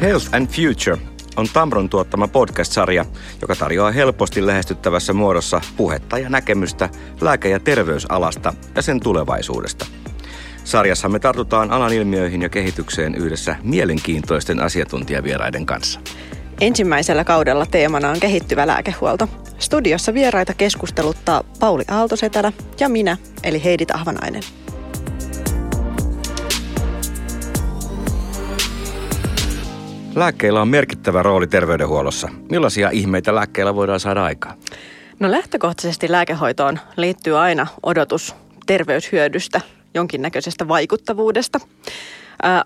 Health 0.00 0.34
and 0.34 0.46
Future 0.46 0.98
on 1.36 1.46
Tamron 1.52 1.88
tuottama 1.88 2.28
podcast-sarja, 2.28 3.04
joka 3.40 3.56
tarjoaa 3.56 3.90
helposti 3.90 4.46
lähestyttävässä 4.46 5.12
muodossa 5.12 5.60
puhetta 5.76 6.18
ja 6.18 6.28
näkemystä 6.28 6.88
lääke- 7.20 7.48
ja 7.48 7.60
terveysalasta 7.60 8.54
ja 8.74 8.82
sen 8.82 9.00
tulevaisuudesta. 9.00 9.86
Sarjassa 10.64 11.08
me 11.08 11.18
tartutaan 11.18 11.70
alan 11.70 11.92
ilmiöihin 11.92 12.42
ja 12.42 12.48
kehitykseen 12.48 13.14
yhdessä 13.14 13.56
mielenkiintoisten 13.62 14.60
asiantuntijavieraiden 14.60 15.66
kanssa. 15.66 16.00
Ensimmäisellä 16.60 17.24
kaudella 17.24 17.66
teemana 17.66 18.10
on 18.10 18.20
kehittyvä 18.20 18.66
lääkehuolto. 18.66 19.28
Studiossa 19.58 20.14
vieraita 20.14 20.54
keskusteluttaa 20.54 21.44
Pauli 21.60 21.84
Aaltosetälä 21.88 22.52
ja 22.80 22.88
minä, 22.88 23.16
eli 23.42 23.64
Heidi 23.64 23.86
Tahvanainen. 23.86 24.42
Lääkkeillä 30.14 30.60
on 30.60 30.68
merkittävä 30.68 31.22
rooli 31.22 31.46
terveydenhuollossa. 31.46 32.28
Millaisia 32.50 32.90
ihmeitä 32.90 33.34
lääkkeillä 33.34 33.74
voidaan 33.74 34.00
saada 34.00 34.24
aikaan? 34.24 34.58
No 35.18 35.30
lähtökohtaisesti 35.30 36.12
lääkehoitoon 36.12 36.78
liittyy 36.96 37.38
aina 37.38 37.66
odotus 37.82 38.34
terveyshyödystä, 38.66 39.60
jonkinnäköisestä 39.94 40.68
vaikuttavuudesta. 40.68 41.60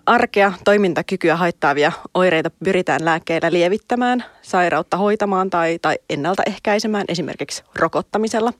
arkea, 0.06 0.52
toimintakykyä 0.64 1.36
haittaavia 1.36 1.92
oireita 2.14 2.50
pyritään 2.64 3.04
lääkkeillä 3.04 3.52
lievittämään, 3.52 4.24
sairautta 4.42 4.96
hoitamaan 4.96 5.50
tai, 5.50 5.78
tai 5.82 5.98
ennaltaehkäisemään 6.10 7.04
esimerkiksi 7.08 7.62
rokottamisella. 7.76 8.52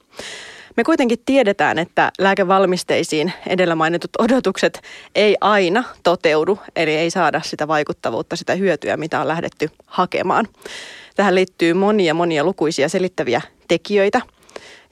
Me 0.77 0.85
kuitenkin 0.85 1.19
tiedetään, 1.27 1.79
että 1.79 2.13
lääkevalmisteisiin 2.19 3.33
edellä 3.47 3.75
mainitut 3.75 4.11
odotukset 4.19 4.81
ei 5.15 5.37
aina 5.41 5.85
toteudu, 6.03 6.59
eli 6.77 6.91
ei 6.91 7.11
saada 7.11 7.41
sitä 7.45 7.69
vaikuttavuutta, 7.69 8.37
sitä 8.37 8.55
hyötyä, 8.55 8.97
mitä 8.97 9.21
on 9.21 9.29
lähdetty 9.29 9.71
hakemaan. 9.87 10.49
Tähän 11.17 11.35
liittyy 11.35 11.75
monia 11.75 12.15
monia 12.15 12.45
lukuisia 12.45 12.89
selittäviä 12.89 13.41
tekijöitä 13.69 14.21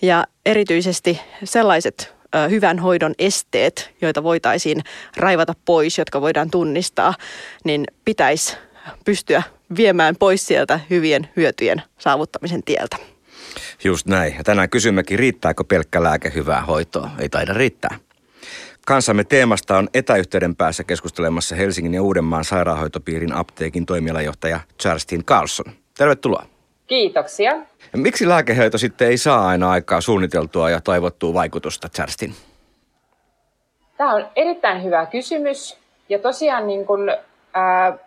ja 0.02 0.26
erityisesti 0.46 1.20
sellaiset 1.44 2.14
hyvän 2.50 2.78
hoidon 2.78 3.14
esteet, 3.18 3.90
joita 4.00 4.22
voitaisiin 4.22 4.82
raivata 5.16 5.54
pois, 5.64 5.98
jotka 5.98 6.20
voidaan 6.20 6.50
tunnistaa, 6.50 7.14
niin 7.64 7.84
pitäisi 8.04 8.56
pystyä 9.04 9.42
viemään 9.76 10.16
pois 10.18 10.46
sieltä 10.46 10.80
hyvien 10.90 11.28
hyötyjen 11.36 11.82
saavuttamisen 11.98 12.62
tieltä. 12.62 13.11
Just 13.84 14.06
näin. 14.06 14.34
Ja 14.36 14.44
tänään 14.44 14.70
kysymmekin, 14.70 15.18
riittääkö 15.18 15.64
pelkkä 15.64 16.02
lääke 16.02 16.32
hyvää 16.34 16.60
hoitoa? 16.60 17.10
Ei 17.18 17.28
taida 17.28 17.52
riittää. 17.52 17.96
Kanssamme 18.86 19.24
teemasta 19.24 19.76
on 19.76 19.88
etäyhteyden 19.94 20.56
päässä 20.56 20.84
keskustelemassa 20.84 21.56
Helsingin 21.56 21.94
ja 21.94 22.02
Uudenmaan 22.02 22.44
sairaanhoitopiirin 22.44 23.32
apteekin 23.32 23.86
toimialajohtaja 23.86 24.60
Charlestin 24.80 25.24
Carlson. 25.24 25.72
Tervetuloa. 25.98 26.46
Kiitoksia. 26.86 27.50
Ja 27.92 27.98
miksi 27.98 28.28
lääkehoito 28.28 28.78
sitten 28.78 29.08
ei 29.08 29.18
saa 29.18 29.48
aina 29.48 29.70
aikaa 29.70 30.00
suunniteltua 30.00 30.70
ja 30.70 30.80
toivottua 30.80 31.34
vaikutusta, 31.34 31.88
Charlestin? 31.88 32.34
Tämä 33.96 34.14
on 34.14 34.28
erittäin 34.36 34.84
hyvä 34.84 35.06
kysymys. 35.06 35.78
Ja 36.08 36.18
tosiaan 36.18 36.66
niin 36.66 36.86
kun, 36.86 37.10
ää, 37.54 37.98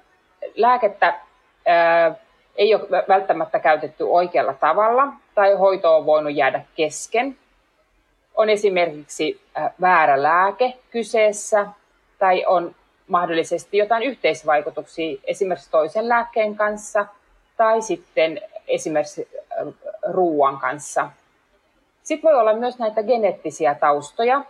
lääkettä 0.56 1.20
ää, 1.66 2.16
ei 2.56 2.76
ole 2.76 3.04
välttämättä 3.08 3.60
käytetty 3.60 4.04
oikealla 4.04 4.54
tavalla 4.54 5.14
tai 5.36 5.54
hoito 5.54 5.98
on 5.98 6.06
voinut 6.06 6.36
jäädä 6.36 6.62
kesken. 6.76 7.38
On 8.36 8.50
esimerkiksi 8.50 9.42
väärä 9.82 10.24
lääke 10.24 10.74
kyseessä 10.92 11.68
tai 12.20 12.46
on 12.46 12.76
mahdollisesti 13.08 13.78
jotain 13.78 14.04
yhteisvaikutuksia 14.04 15.18
esimerkiksi 15.24 15.72
toisen 15.72 16.10
lääkkeen 16.10 16.56
kanssa 16.56 17.06
tai 17.58 17.82
sitten 17.82 18.42
esimerkiksi 18.68 19.28
ruoan 20.08 20.58
kanssa. 20.58 21.10
Sitten 22.04 22.32
voi 22.32 22.40
olla 22.40 22.54
myös 22.54 22.80
näitä 22.80 23.04
geneettisiä 23.04 23.76
taustoja, 23.76 24.42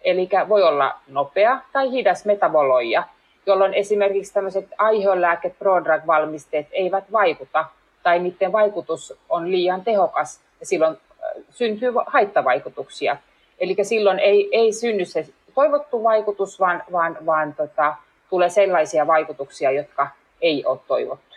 eli 0.00 0.28
voi 0.48 0.62
olla 0.62 0.94
nopea 1.08 1.60
tai 1.72 1.90
hidas 1.90 2.24
metaboloija, 2.24 3.02
jolloin 3.46 3.74
esimerkiksi 3.74 4.34
tämmöiset 4.34 4.68
aiheolääke 4.78 5.54
prodrug-valmisteet 5.58 6.66
eivät 6.72 7.12
vaikuta 7.12 7.64
tai 8.02 8.18
niiden 8.18 8.52
vaikutus 8.52 9.14
on 9.28 9.50
liian 9.50 9.84
tehokas 9.84 10.40
ja 10.60 10.66
silloin 10.66 10.94
äh, 10.94 11.42
syntyy 11.50 11.92
haittavaikutuksia. 12.06 13.16
Eli 13.58 13.76
silloin 13.82 14.18
ei, 14.18 14.48
ei 14.52 14.72
synny 14.72 15.04
se 15.04 15.28
toivottu 15.54 16.04
vaikutus, 16.04 16.60
vaan, 16.60 16.82
vaan, 16.92 17.16
vaan 17.26 17.54
tota, 17.54 17.94
tulee 18.30 18.48
sellaisia 18.48 19.06
vaikutuksia, 19.06 19.70
jotka 19.70 20.08
ei 20.42 20.64
ole 20.64 20.78
toivottuja. 20.88 21.30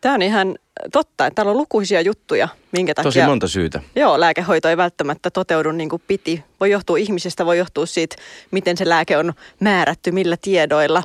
Tämä 0.00 0.14
on 0.14 0.22
ihan 0.22 0.58
totta, 0.92 1.26
että 1.26 1.34
täällä 1.34 1.50
on 1.50 1.56
lukuisia 1.56 2.00
juttuja, 2.00 2.48
minkä 2.72 2.94
takia... 2.94 3.08
Tosi 3.08 3.22
monta 3.22 3.48
syytä. 3.48 3.80
Joo, 3.96 4.20
lääkehoito 4.20 4.68
ei 4.68 4.76
välttämättä 4.76 5.30
toteudu 5.30 5.72
niin 5.72 5.88
kuin 5.88 6.02
piti. 6.08 6.44
Voi 6.60 6.70
johtua 6.70 6.96
ihmisestä, 6.96 7.46
voi 7.46 7.58
johtua 7.58 7.86
siitä, 7.86 8.16
miten 8.50 8.76
se 8.76 8.88
lääke 8.88 9.16
on 9.16 9.32
määrätty, 9.60 10.12
millä 10.12 10.36
tiedoilla. 10.42 11.02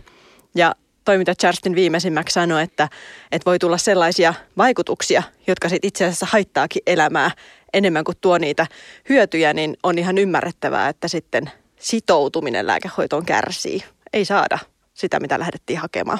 Ja 0.55 0.75
toiminta 1.05 1.35
Charstin 1.35 1.75
viimeisimmäksi 1.75 2.33
sanoi, 2.33 2.63
että, 2.63 2.89
että 3.31 3.45
voi 3.45 3.59
tulla 3.59 3.77
sellaisia 3.77 4.33
vaikutuksia, 4.57 5.23
jotka 5.47 5.69
sit 5.69 5.85
itse 5.85 6.05
asiassa 6.05 6.27
haittaakin 6.29 6.81
elämää 6.87 7.31
enemmän 7.73 8.03
kuin 8.03 8.17
tuo 8.21 8.37
niitä 8.37 8.67
hyötyjä, 9.09 9.53
niin 9.53 9.77
on 9.83 9.97
ihan 9.97 10.17
ymmärrettävää, 10.17 10.89
että 10.89 11.07
sitten 11.07 11.51
sitoutuminen 11.79 12.67
lääkehoitoon 12.67 13.25
kärsii. 13.25 13.83
Ei 14.13 14.25
saada 14.25 14.59
sitä, 14.93 15.19
mitä 15.19 15.39
lähdettiin 15.39 15.79
hakemaan. 15.79 16.19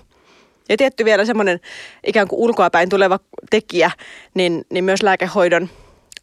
Ja 0.70 0.78
tietty 0.78 1.06
vielä 1.06 1.26
semmoinen 1.26 1.60
ikään 2.08 2.28
kuin 2.28 2.40
ulkoapäin 2.40 2.90
tuleva 2.90 3.20
tekijä, 3.50 3.92
niin, 4.34 4.66
niin 4.70 4.84
myös 4.84 5.04
lääkehoidon 5.04 5.70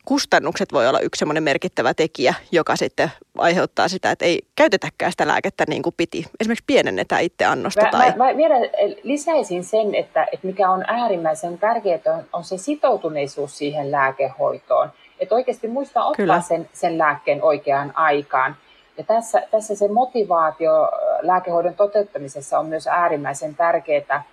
kustannukset 0.05 0.73
voi 0.73 0.89
olla 0.89 1.01
yksi 1.01 1.19
semmoinen 1.19 1.43
merkittävä 1.43 1.95
tekijä, 1.95 2.35
joka 2.53 2.77
sitten 2.77 3.11
aiheuttaa 3.39 3.89
sitä, 3.89 4.11
että 4.11 4.25
ei 4.25 4.43
käytetäkään 4.57 5.13
sitä 5.13 5.27
lääkettä 5.27 5.65
niin 5.69 5.83
kuin 5.83 5.95
piti. 5.97 6.27
Esimerkiksi 6.41 6.65
pienennetään 6.67 7.23
itse 7.23 7.45
annosta. 7.45 7.83
Mä, 7.83 7.91
tai... 7.91 8.11
mä, 8.17 8.25
mä 8.25 8.37
vielä 8.37 8.55
lisäisin 9.03 9.65
sen, 9.65 9.95
että, 9.95 10.27
että 10.33 10.47
mikä 10.47 10.71
on 10.71 10.85
äärimmäisen 10.87 11.59
tärkeää, 11.59 12.01
on, 12.07 12.25
on 12.33 12.45
se 12.45 12.59
sitoutuneisuus 12.59 13.59
siihen 13.59 13.91
lääkehoitoon. 13.91 14.91
Että 15.21 15.35
oikeasti 15.35 15.69
muistaa 15.69 16.07
ottaa 16.07 16.41
sen, 16.41 16.69
sen 16.73 16.99
lääkkeen 16.99 17.43
oikeaan 17.43 17.93
aikaan. 17.97 18.57
Ja 18.99 19.05
tässä, 19.05 19.43
tässä 19.51 19.75
se 19.75 19.89
motivaatio 19.89 20.91
lääkehoidon 21.21 21.75
toteuttamisessa 21.75 22.59
on 22.59 22.67
myös 22.67 22.87
äärimmäisen 22.87 23.55
tärkeää, 23.55 24.25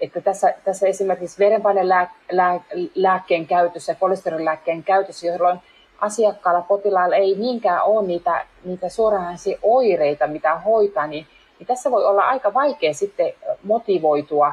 että 0.00 0.20
tässä, 0.20 0.54
tässä 0.64 0.86
esimerkiksi 0.86 1.38
verenpainelääkkeen 1.38 3.46
käytössä, 3.46 3.94
kolesterolilääkkeen 3.94 4.82
käytössä, 4.82 5.26
jolloin 5.26 5.60
asiakkaalla, 5.98 6.62
potilaalla 6.62 7.16
ei 7.16 7.34
niinkään 7.34 7.82
ole 7.82 8.06
niitä, 8.06 8.46
niitä 8.64 8.88
suoranaisia 8.88 9.58
oireita, 9.62 10.26
mitä 10.26 10.58
hoitaa, 10.58 11.06
niin, 11.06 11.26
niin 11.58 11.66
tässä 11.66 11.90
voi 11.90 12.04
olla 12.04 12.22
aika 12.22 12.54
vaikea 12.54 12.94
sitten 12.94 13.32
motivoitua 13.62 14.52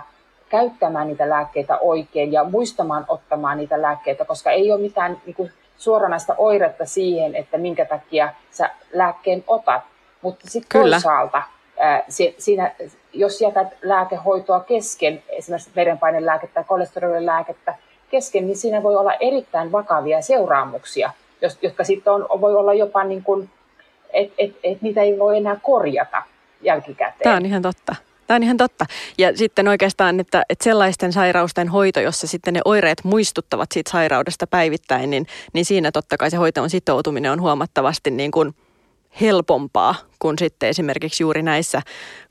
käyttämään 0.49 1.07
niitä 1.07 1.29
lääkkeitä 1.29 1.77
oikein 1.77 2.31
ja 2.31 2.43
muistamaan 2.43 3.05
ottamaan 3.07 3.57
niitä 3.57 3.81
lääkkeitä, 3.81 4.25
koska 4.25 4.51
ei 4.51 4.71
ole 4.71 4.81
mitään 4.81 5.21
niin 5.25 5.35
kuin, 5.35 5.51
suoranaista 5.77 6.35
oiretta 6.37 6.85
siihen, 6.85 7.35
että 7.35 7.57
minkä 7.57 7.85
takia 7.85 8.33
sä 8.51 8.69
lääkkeen 8.93 9.43
otat. 9.47 9.81
Mutta 10.21 10.49
sitten 10.49 10.81
toisaalta 10.81 11.43
siinä, 12.37 12.71
jos 13.19 13.41
jätät 13.41 13.67
lääkehoitoa 13.81 14.59
kesken, 14.59 15.23
esimerkiksi 15.29 15.71
verenpainelääkettä 15.75 16.53
tai 16.53 16.63
kolesterolilääkettä 16.63 17.75
kesken, 18.11 18.47
niin 18.47 18.57
siinä 18.57 18.83
voi 18.83 18.95
olla 18.95 19.13
erittäin 19.13 19.71
vakavia 19.71 20.21
seuraamuksia, 20.21 21.11
jotka 21.61 21.83
sitten 21.83 22.13
on, 22.13 22.41
voi 22.41 22.55
olla 22.55 22.73
jopa 22.73 23.03
niin 23.03 23.23
kuin, 23.23 23.49
että 24.13 24.35
et, 24.37 24.55
et 24.63 24.81
niitä 24.81 25.01
ei 25.01 25.19
voi 25.19 25.37
enää 25.37 25.57
korjata 25.61 26.23
jälkikäteen. 26.61 27.23
Tämä 27.23 27.35
on 27.35 27.45
ihan 27.45 27.61
totta. 27.61 27.95
Tämä 28.27 28.35
on 28.35 28.43
ihan 28.43 28.57
totta. 28.57 28.85
Ja 29.17 29.37
sitten 29.37 29.67
oikeastaan, 29.67 30.19
että, 30.19 30.43
että 30.49 30.63
sellaisten 30.63 31.13
sairausten 31.13 31.67
hoito, 31.67 31.99
jossa 31.99 32.27
sitten 32.27 32.53
ne 32.53 32.61
oireet 32.65 33.03
muistuttavat 33.03 33.71
siitä 33.71 33.91
sairaudesta 33.91 34.47
päivittäin, 34.47 35.09
niin, 35.09 35.27
niin 35.53 35.65
siinä 35.65 35.91
totta 35.91 36.17
kai 36.17 36.31
se 36.31 36.37
hoitoon 36.37 36.69
sitoutuminen 36.69 37.31
on 37.31 37.41
huomattavasti 37.41 38.11
niin 38.11 38.31
kuin– 38.31 38.53
helpompaa 39.21 39.95
kuin 40.19 40.39
sitten 40.39 40.69
esimerkiksi 40.69 41.23
juuri 41.23 41.43
näissä 41.43 41.81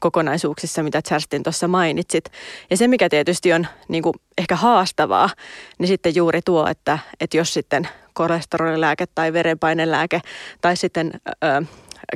kokonaisuuksissa, 0.00 0.82
mitä 0.82 1.02
Charstin 1.02 1.42
tuossa 1.42 1.68
mainitsit. 1.68 2.24
Ja 2.70 2.76
se, 2.76 2.88
mikä 2.88 3.08
tietysti 3.08 3.52
on 3.52 3.66
niin 3.88 4.02
kuin 4.02 4.14
ehkä 4.38 4.56
haastavaa, 4.56 5.30
niin 5.78 5.88
sitten 5.88 6.14
juuri 6.14 6.40
tuo, 6.44 6.66
että, 6.66 6.98
että 7.20 7.36
jos 7.36 7.54
sitten 7.54 7.88
kolesterolilääke 8.14 9.04
tai 9.14 9.32
verenpainelääke 9.32 10.20
tai 10.60 10.76
sitten 10.76 11.12
ö, 11.28 11.64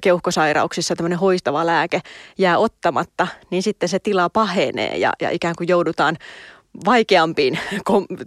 keuhkosairauksissa 0.02 0.96
tämmöinen 0.96 1.18
hoistava 1.18 1.66
lääke 1.66 2.00
jää 2.38 2.58
ottamatta, 2.58 3.26
niin 3.50 3.62
sitten 3.62 3.88
se 3.88 3.98
tila 3.98 4.30
pahenee 4.30 4.96
ja, 4.96 5.12
ja 5.20 5.30
ikään 5.30 5.54
kuin 5.58 5.68
joudutaan 5.68 6.16
vaikeampiin 6.84 7.58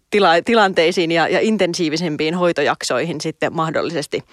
tila, 0.09 0.29
tilanteisiin 0.45 1.11
ja, 1.11 1.27
ja 1.27 1.39
intensiivisempiin 1.41 2.35
hoitojaksoihin 2.35 3.21
sitten 3.21 3.55
mahdollisesti 3.55 4.23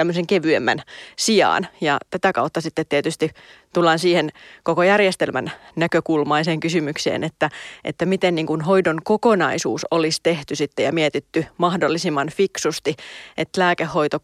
tämmöisen 0.00 0.26
kevyemmän 0.26 0.82
sijaan. 1.16 1.68
Ja 1.80 1.98
tätä 2.10 2.32
kautta 2.32 2.60
sitten 2.60 2.86
tietysti 2.88 3.30
tullaan 3.74 3.98
siihen 3.98 4.30
koko 4.62 4.82
järjestelmän 4.82 5.52
näkökulmaiseen 5.76 6.60
kysymykseen, 6.60 7.24
että, 7.24 7.50
että 7.84 8.06
miten 8.06 8.34
niin 8.34 8.46
kuin 8.46 8.60
hoidon 8.60 8.98
kokonaisuus 9.04 9.86
olisi 9.90 10.20
tehty 10.22 10.54
sitten 10.54 10.84
ja 10.84 10.92
mietitty 10.92 11.46
mahdollisimman 11.58 12.28
fiksusti, 12.28 12.96
että 13.36 13.60
lääkehoito 13.60 14.18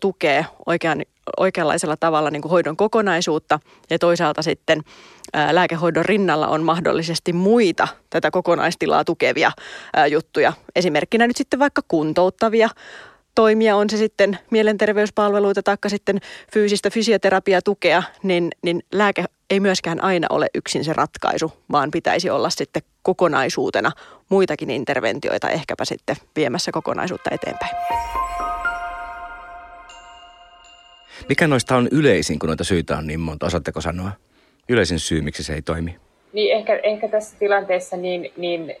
tukee 0.00 0.46
oikean, 0.66 1.02
oikeanlaisella 1.36 1.96
tavalla 1.96 2.30
niin 2.30 2.42
kuin 2.42 2.50
hoidon 2.50 2.76
kokonaisuutta 2.76 3.60
ja 3.90 3.98
toisaalta 3.98 4.42
sitten 4.42 4.80
ää, 5.32 5.54
lääkehoidon 5.54 6.04
rinnalla 6.04 6.48
on 6.48 6.62
mahdollisesti 6.62 7.32
muita 7.32 7.88
tätä 8.10 8.30
kokonaistilaa 8.30 9.04
tukevia 9.04 9.52
juttuja. 10.10 10.52
Esimerkkinä 10.76 11.26
nyt 11.26 11.36
sitten 11.36 11.58
vaikka 11.58 11.82
kuntouttavia 11.88 12.68
toimia, 13.36 13.76
on 13.76 13.90
se 13.90 13.96
sitten 13.96 14.38
mielenterveyspalveluita 14.50 15.62
tai 15.62 15.76
sitten 15.86 16.20
fyysistä 16.52 16.90
fysioterapiatukea, 16.90 18.02
niin, 18.22 18.50
niin 18.62 18.82
lääke 18.92 19.24
ei 19.50 19.60
myöskään 19.60 20.04
aina 20.04 20.26
ole 20.30 20.46
yksin 20.54 20.84
se 20.84 20.92
ratkaisu, 20.92 21.52
vaan 21.72 21.90
pitäisi 21.90 22.30
olla 22.30 22.50
sitten 22.50 22.82
kokonaisuutena 23.02 23.92
muitakin 24.28 24.70
interventioita 24.70 25.50
ehkäpä 25.50 25.84
sitten 25.84 26.16
viemässä 26.36 26.72
kokonaisuutta 26.72 27.30
eteenpäin. 27.32 27.76
Mikä 31.28 31.48
noista 31.48 31.76
on 31.76 31.88
yleisin, 31.92 32.38
kun 32.38 32.46
noita 32.46 32.64
syitä 32.64 32.98
on 32.98 33.06
niin 33.06 33.20
monta? 33.20 33.46
Osaatteko 33.46 33.80
sanoa? 33.80 34.10
Yleisin 34.68 34.98
syy, 34.98 35.20
miksi 35.20 35.42
se 35.42 35.54
ei 35.54 35.62
toimi? 35.62 35.96
Niin 36.32 36.56
ehkä, 36.56 36.80
ehkä 36.82 37.08
tässä 37.08 37.36
tilanteessa 37.38 37.96
niin, 37.96 38.32
niin 38.36 38.76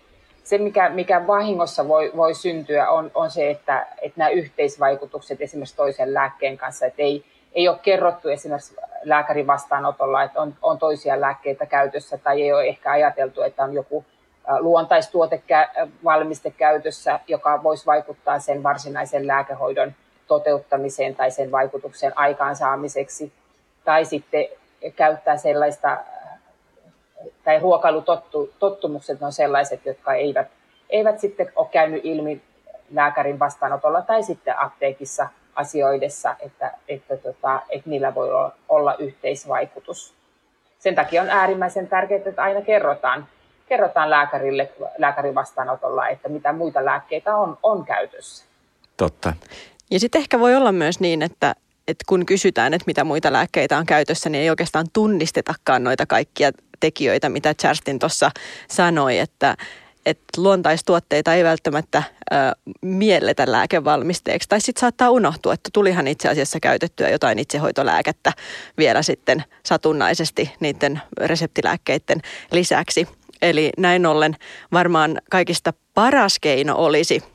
se, 0.46 0.58
mikä, 0.58 0.88
mikä 0.88 1.26
vahingossa 1.26 1.88
voi, 1.88 2.12
voi 2.16 2.34
syntyä, 2.34 2.90
on, 2.90 3.10
on 3.14 3.30
se, 3.30 3.50
että, 3.50 3.86
että 4.02 4.18
nämä 4.18 4.30
yhteisvaikutukset 4.30 5.40
esimerkiksi 5.40 5.76
toisen 5.76 6.14
lääkkeen 6.14 6.58
kanssa, 6.58 6.86
että 6.86 7.02
ei, 7.02 7.24
ei 7.52 7.68
ole 7.68 7.78
kerrottu 7.82 8.28
esimerkiksi 8.28 8.76
lääkärin 9.04 9.46
vastaanotolla, 9.46 10.22
että 10.22 10.40
on, 10.40 10.54
on 10.62 10.78
toisia 10.78 11.20
lääkkeitä 11.20 11.66
käytössä 11.66 12.18
tai 12.18 12.42
ei 12.42 12.52
ole 12.52 12.64
ehkä 12.64 12.90
ajateltu, 12.90 13.42
että 13.42 13.64
on 13.64 13.74
joku 13.74 14.04
luontaistuote 14.58 15.42
valmiste 16.04 16.50
käytössä, 16.50 17.20
joka 17.28 17.62
voisi 17.62 17.86
vaikuttaa 17.86 18.38
sen 18.38 18.62
varsinaisen 18.62 19.26
lääkehoidon 19.26 19.92
toteuttamiseen 20.26 21.16
tai 21.16 21.30
sen 21.30 21.50
vaikutuksen 21.50 22.12
aikaansaamiseksi. 22.18 23.32
Tai 23.84 24.04
sitten 24.04 24.46
käyttää 24.96 25.36
sellaista, 25.36 25.98
tai 27.44 27.58
ruokailutottumukset 27.58 29.22
on 29.22 29.32
sellaiset, 29.32 29.86
jotka 29.86 30.14
eivät, 30.14 30.48
eivät 30.90 31.20
sitten 31.20 31.52
ole 31.56 31.68
käynyt 31.70 32.04
ilmi 32.04 32.42
lääkärin 32.94 33.38
vastaanotolla 33.38 34.02
tai 34.02 34.22
sitten 34.22 34.58
apteekissa 34.58 35.28
asioidessa, 35.54 36.36
että, 36.40 36.72
että, 36.88 37.16
tota, 37.16 37.62
että 37.68 37.90
niillä 37.90 38.14
voi 38.14 38.28
olla 38.68 38.94
yhteisvaikutus. 38.98 40.14
Sen 40.78 40.94
takia 40.94 41.22
on 41.22 41.30
äärimmäisen 41.30 41.88
tärkeää, 41.88 42.22
että 42.26 42.42
aina 42.42 42.60
kerrotaan, 42.60 43.26
kerrotaan 43.68 44.10
lääkärille 44.10 44.72
lääkärin 44.98 45.34
vastaanotolla, 45.34 46.08
että 46.08 46.28
mitä 46.28 46.52
muita 46.52 46.84
lääkkeitä 46.84 47.36
on, 47.36 47.58
on 47.62 47.84
käytössä. 47.84 48.44
Totta. 48.96 49.32
Ja 49.90 50.00
sitten 50.00 50.18
ehkä 50.20 50.40
voi 50.40 50.54
olla 50.54 50.72
myös 50.72 51.00
niin, 51.00 51.22
että, 51.22 51.54
että 51.88 52.04
kun 52.08 52.26
kysytään, 52.26 52.74
että 52.74 52.86
mitä 52.86 53.04
muita 53.04 53.32
lääkkeitä 53.32 53.78
on 53.78 53.86
käytössä, 53.86 54.30
niin 54.30 54.42
ei 54.42 54.50
oikeastaan 54.50 54.86
tunnistetakaan 54.92 55.84
noita 55.84 56.06
kaikkia 56.06 56.50
tekijöitä, 56.80 57.28
mitä 57.28 57.54
Charstin 57.54 57.98
tuossa 57.98 58.30
sanoi, 58.68 59.18
että, 59.18 59.56
että 60.06 60.42
luontaistuotteita 60.42 61.34
ei 61.34 61.44
välttämättä 61.44 62.02
ö, 62.32 62.34
mielletä 62.82 63.44
lääkevalmisteeksi. 63.52 64.48
Tai 64.48 64.60
sitten 64.60 64.80
saattaa 64.80 65.10
unohtua, 65.10 65.54
että 65.54 65.70
tulihan 65.72 66.08
itse 66.08 66.28
asiassa 66.28 66.60
käytettyä 66.60 67.08
jotain 67.08 67.38
itsehoitolääkettä 67.38 68.32
vielä 68.78 69.02
sitten 69.02 69.44
satunnaisesti 69.62 70.50
niiden 70.60 71.00
reseptilääkkeiden 71.20 72.20
lisäksi. 72.52 73.08
Eli 73.42 73.70
näin 73.78 74.06
ollen 74.06 74.36
varmaan 74.72 75.20
kaikista 75.30 75.72
paras 75.94 76.38
keino 76.38 76.76
olisi– 76.76 77.22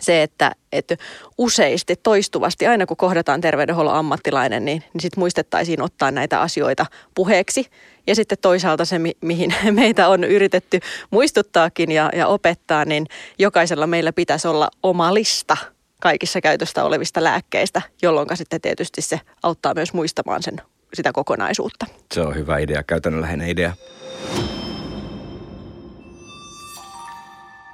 se, 0.00 0.22
että, 0.22 0.52
että 0.72 0.96
useasti, 1.38 1.96
toistuvasti, 1.96 2.66
aina 2.66 2.86
kun 2.86 2.96
kohdataan 2.96 3.40
terveydenhuollon 3.40 3.94
ammattilainen, 3.94 4.64
niin, 4.64 4.84
niin 4.92 5.00
sitten 5.00 5.20
muistettaisiin 5.20 5.82
ottaa 5.82 6.10
näitä 6.10 6.40
asioita 6.40 6.86
puheeksi. 7.14 7.66
Ja 8.06 8.14
sitten 8.14 8.38
toisaalta 8.40 8.84
se, 8.84 8.98
mi- 8.98 9.16
mihin 9.20 9.54
meitä 9.70 10.08
on 10.08 10.24
yritetty 10.24 10.80
muistuttaakin 11.10 11.92
ja, 11.92 12.10
ja 12.16 12.26
opettaa, 12.26 12.84
niin 12.84 13.06
jokaisella 13.38 13.86
meillä 13.86 14.12
pitäisi 14.12 14.48
olla 14.48 14.68
oma 14.82 15.14
lista 15.14 15.56
kaikissa 16.00 16.40
käytöstä 16.40 16.84
olevista 16.84 17.24
lääkkeistä, 17.24 17.82
jolloin 18.02 18.28
sitten 18.34 18.60
tietysti 18.60 19.02
se 19.02 19.20
auttaa 19.42 19.74
myös 19.74 19.92
muistamaan 19.92 20.42
sen, 20.42 20.56
sitä 20.94 21.12
kokonaisuutta. 21.12 21.86
Se 22.14 22.20
on 22.20 22.34
hyvä 22.34 22.58
idea, 22.58 22.82
käytännönläheinen 22.82 23.48
idea. 23.48 23.72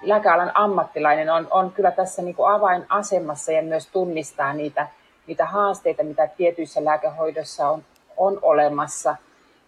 lääkealan 0.07 0.51
ammattilainen 0.55 1.31
on, 1.31 1.49
on 1.51 1.73
kyllä 1.73 1.91
tässä 1.91 2.23
niin 2.23 2.35
kuin 2.35 2.53
avainasemassa 2.53 3.53
ja 3.53 3.63
myös 3.63 3.87
tunnistaa 3.87 4.53
niitä, 4.53 4.89
niitä 5.27 5.47
haasteita, 5.47 6.03
mitä 6.03 6.27
tietyissä 6.27 6.85
lääkehoidossa 6.85 7.69
on, 7.69 7.85
on 8.17 8.39
olemassa. 8.43 9.17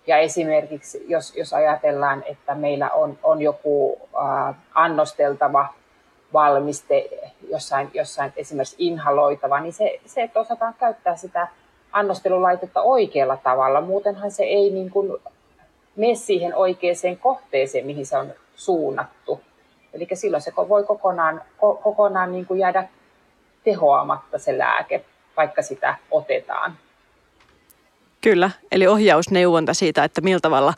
Ja 0.09 0.19
esimerkiksi 0.19 1.05
jos, 1.09 1.37
jos 1.37 1.53
ajatellaan, 1.53 2.25
että 2.27 2.55
meillä 2.55 2.91
on, 2.91 3.19
on 3.23 3.43
joku 3.43 3.99
äh, 4.15 4.55
annosteltava 4.75 5.69
valmiste, 6.33 7.09
jossain, 7.49 7.91
jossain 7.95 8.33
esimerkiksi 8.37 8.77
inhaloitava, 8.79 9.61
niin 9.61 9.73
se, 9.73 10.01
se, 10.07 10.23
että 10.23 10.41
osataan 10.41 10.75
käyttää 10.79 11.17
sitä 11.17 11.49
annostelulaitetta 11.93 12.83
oikealla 12.83 13.37
tavalla. 13.37 13.81
Muutenhan 13.81 14.31
se 14.31 14.43
ei 14.45 14.71
niin 14.71 14.91
kuin 14.91 15.13
mene 15.97 16.15
siihen 16.15 16.55
oikeaan 16.55 17.17
kohteeseen, 17.21 17.87
mihin 17.87 18.07
se 18.07 18.17
on 18.17 18.33
suunnattu. 18.55 19.41
Eli 19.93 20.09
silloin 20.15 20.43
se 20.43 20.53
voi 20.57 20.85
kokonaan, 20.85 21.43
kokonaan 21.83 22.33
niin 22.33 22.47
kuin 22.47 22.61
jäädä 22.61 22.89
tehoamatta 23.65 24.39
se 24.39 24.59
lääke, 24.59 25.05
vaikka 25.37 25.63
sitä 25.63 25.95
otetaan. 26.11 26.77
Kyllä, 28.21 28.51
eli 28.73 28.87
ohjausneuvonta 28.87 29.75
siitä, 29.75 30.05
että 30.05 30.21
millä 30.21 30.41
tavalla 30.41 30.75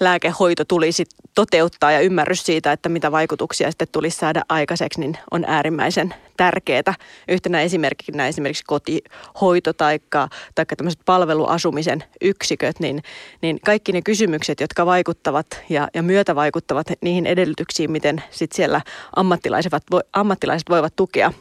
lääkehoito 0.00 0.64
tulisi 0.64 1.04
toteuttaa 1.34 1.92
ja 1.92 2.00
ymmärrys 2.00 2.42
siitä, 2.42 2.72
että 2.72 2.88
mitä 2.88 3.12
vaikutuksia 3.12 3.70
sitten 3.70 3.88
tulisi 3.92 4.18
saada 4.18 4.42
aikaiseksi, 4.48 5.00
niin 5.00 5.18
on 5.30 5.44
äärimmäisen 5.46 6.14
tärkeää. 6.36 6.94
Yhtenä 7.28 7.60
esimerkkinä 7.60 8.28
esimerkiksi 8.28 8.64
kotihoito 8.66 9.72
tai 9.72 9.98
tämmöiset 10.76 11.00
palveluasumisen 11.04 12.04
yksiköt, 12.20 12.80
niin, 12.80 13.02
niin 13.42 13.60
kaikki 13.64 13.92
ne 13.92 14.02
kysymykset, 14.02 14.60
jotka 14.60 14.86
vaikuttavat 14.86 15.46
ja, 15.68 15.88
ja 15.94 16.02
myötä 16.02 16.34
vaikuttavat 16.34 16.86
niihin 17.00 17.26
edellytyksiin, 17.26 17.92
miten 17.92 18.22
sitten 18.30 18.56
siellä 18.56 18.80
ammattilaiset, 19.16 19.72
ammattilaiset 20.12 20.70
voivat 20.70 20.96
tukea 20.96 21.32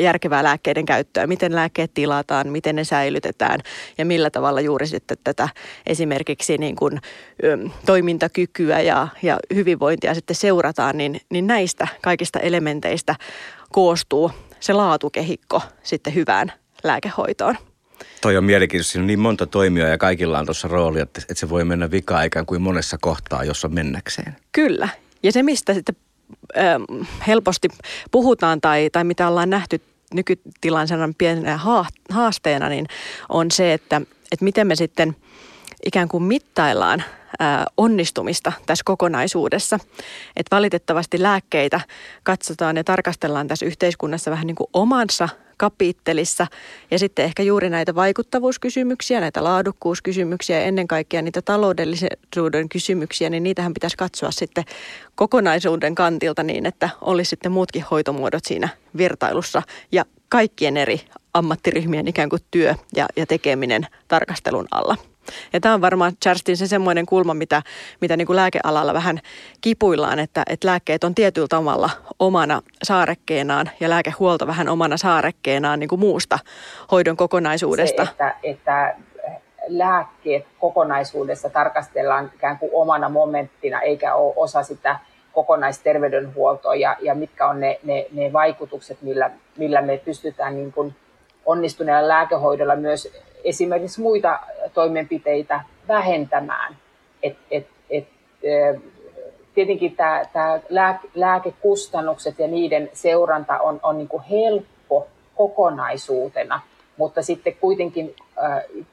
järkevää 0.00 0.44
lääkkeiden 0.44 0.86
käyttöä, 0.86 1.26
miten 1.26 1.54
lääkkeet 1.54 1.94
tilataan, 1.94 2.48
miten 2.48 2.76
ne 2.76 2.84
säilytetään 2.84 3.60
ja 3.98 4.04
millä 4.04 4.30
tavalla 4.30 4.60
juuri 4.60 4.86
sitten 4.86 5.18
tätä 5.24 5.48
esimerkiksi 5.86 6.58
niin 6.58 6.76
kuin, 6.76 7.00
toimintakykyä 7.86 8.80
ja, 8.80 9.08
ja 9.22 9.38
hyvinvointia 9.54 10.14
sitten 10.14 10.36
seurataan, 10.36 10.98
niin, 10.98 11.20
niin 11.30 11.46
näistä 11.46 11.88
kaikista 12.02 12.40
elementeistä 12.40 13.14
koostuu 13.72 14.30
se 14.60 14.72
laatukehikko 14.72 15.62
sitten 15.82 16.14
hyvään 16.14 16.52
lääkehoitoon. 16.84 17.56
Toi 18.20 18.36
on 18.36 18.44
mielenkiintoista. 18.44 18.92
Siinä 18.92 19.02
on 19.02 19.06
niin 19.06 19.20
monta 19.20 19.46
toimia 19.46 19.88
ja 19.88 19.98
kaikilla 19.98 20.38
on 20.38 20.46
tuossa 20.46 20.68
rooli, 20.68 21.00
että, 21.00 21.20
että 21.20 21.34
se 21.34 21.48
voi 21.48 21.64
mennä 21.64 21.90
vikaan 21.90 22.26
ikään 22.26 22.46
kuin 22.46 22.62
monessa 22.62 22.96
kohtaa, 23.00 23.44
jossa 23.44 23.68
mennäkseen. 23.68 24.36
Kyllä. 24.52 24.88
Ja 25.22 25.32
se, 25.32 25.42
mistä 25.42 25.74
sitten 25.74 25.96
helposti 27.26 27.68
puhutaan 28.10 28.60
tai, 28.60 28.90
tai 28.92 29.04
mitä 29.04 29.28
ollaan 29.28 29.50
nähty 29.50 29.80
nykytilan 30.14 30.88
sellainen 30.88 31.14
pienenä 31.14 31.60
haasteena, 32.10 32.68
niin 32.68 32.86
on 33.28 33.50
se, 33.50 33.72
että, 33.72 34.00
että 34.32 34.44
miten 34.44 34.66
me 34.66 34.76
sitten 34.76 35.16
ikään 35.86 36.08
kuin 36.08 36.22
mittaillaan 36.22 37.04
onnistumista 37.76 38.52
tässä 38.66 38.82
kokonaisuudessa. 38.84 39.78
Että 40.36 40.56
valitettavasti 40.56 41.22
lääkkeitä 41.22 41.80
katsotaan 42.22 42.76
ja 42.76 42.84
tarkastellaan 42.84 43.48
tässä 43.48 43.66
yhteiskunnassa 43.66 44.30
vähän 44.30 44.46
niin 44.46 44.56
kuin 44.56 44.70
omansa 44.72 45.28
kapittelissa. 45.58 46.46
Ja 46.90 46.98
sitten 46.98 47.24
ehkä 47.24 47.42
juuri 47.42 47.70
näitä 47.70 47.94
vaikuttavuuskysymyksiä, 47.94 49.20
näitä 49.20 49.44
laadukkuuskysymyksiä 49.44 50.58
ja 50.58 50.64
ennen 50.64 50.88
kaikkea 50.88 51.22
niitä 51.22 51.42
taloudellisuuden 51.42 52.68
kysymyksiä, 52.68 53.30
niin 53.30 53.42
niitähän 53.42 53.74
pitäisi 53.74 53.96
katsoa 53.96 54.30
sitten 54.30 54.64
kokonaisuuden 55.14 55.94
kantilta 55.94 56.42
niin, 56.42 56.66
että 56.66 56.88
olisi 57.00 57.28
sitten 57.28 57.52
muutkin 57.52 57.84
hoitomuodot 57.90 58.44
siinä 58.44 58.68
vertailussa 58.98 59.62
ja 59.92 60.04
kaikkien 60.28 60.76
eri 60.76 61.00
ammattiryhmien 61.34 62.08
ikään 62.08 62.28
kuin 62.28 62.42
työ 62.50 62.74
ja, 62.96 63.06
ja 63.16 63.26
tekeminen 63.26 63.86
tarkastelun 64.08 64.68
alla. 64.70 64.96
Ja 65.52 65.60
tämä 65.60 65.74
on 65.74 65.80
varmaan, 65.80 66.12
Charstin, 66.22 66.56
se 66.56 66.66
semmoinen 66.66 67.06
kulma, 67.06 67.34
mitä, 67.34 67.62
mitä 68.00 68.16
niin 68.16 68.26
kuin 68.26 68.36
lääkealalla 68.36 68.94
vähän 68.94 69.20
kipuillaan, 69.60 70.18
että, 70.18 70.42
että 70.48 70.68
lääkkeet 70.68 71.04
on 71.04 71.14
tietyllä 71.14 71.48
tavalla 71.50 71.90
omana 72.18 72.62
saarekkeenaan 72.82 73.70
ja 73.80 73.90
lääkehuolto 73.90 74.46
vähän 74.46 74.68
omana 74.68 74.96
saarekkeenaan 74.96 75.80
niin 75.80 75.88
kuin 75.88 76.00
muusta 76.00 76.38
hoidon 76.90 77.16
kokonaisuudesta. 77.16 78.04
Se, 78.04 78.10
että, 78.10 78.34
että 78.42 78.94
lääkkeet 79.68 80.46
kokonaisuudessa 80.58 81.50
tarkastellaan 81.50 82.30
ikään 82.34 82.58
kuin 82.58 82.70
omana 82.74 83.08
momenttina, 83.08 83.80
eikä 83.80 84.14
ole 84.14 84.34
osa 84.36 84.62
sitä 84.62 84.98
kokonaisterveydenhuoltoa 85.32 86.74
ja, 86.74 86.96
ja 87.00 87.14
mitkä 87.14 87.48
on 87.48 87.60
ne, 87.60 87.80
ne, 87.84 88.06
ne 88.12 88.32
vaikutukset, 88.32 89.02
millä, 89.02 89.30
millä 89.58 89.82
me 89.82 90.00
pystytään 90.04 90.54
niin 90.54 90.72
kuin 90.72 90.94
onnistuneella 91.46 92.08
lääkehoidolla 92.08 92.76
myös 92.76 93.12
esimerkiksi 93.44 94.00
muita 94.00 94.38
toimenpiteitä 94.74 95.60
vähentämään. 95.88 96.76
Et, 97.22 97.36
et, 97.50 97.66
et, 97.90 98.08
tietenkin 99.54 99.96
tämä, 99.96 100.22
tämä 100.32 100.60
lääkekustannukset 101.14 102.38
ja 102.38 102.48
niiden 102.48 102.90
seuranta 102.92 103.58
on, 103.58 103.80
on 103.82 103.98
niin 103.98 104.08
kuin 104.08 104.22
helppo 104.22 105.06
kokonaisuutena, 105.36 106.60
mutta 106.96 107.22
sitten 107.22 107.54
kuitenkin 107.54 108.16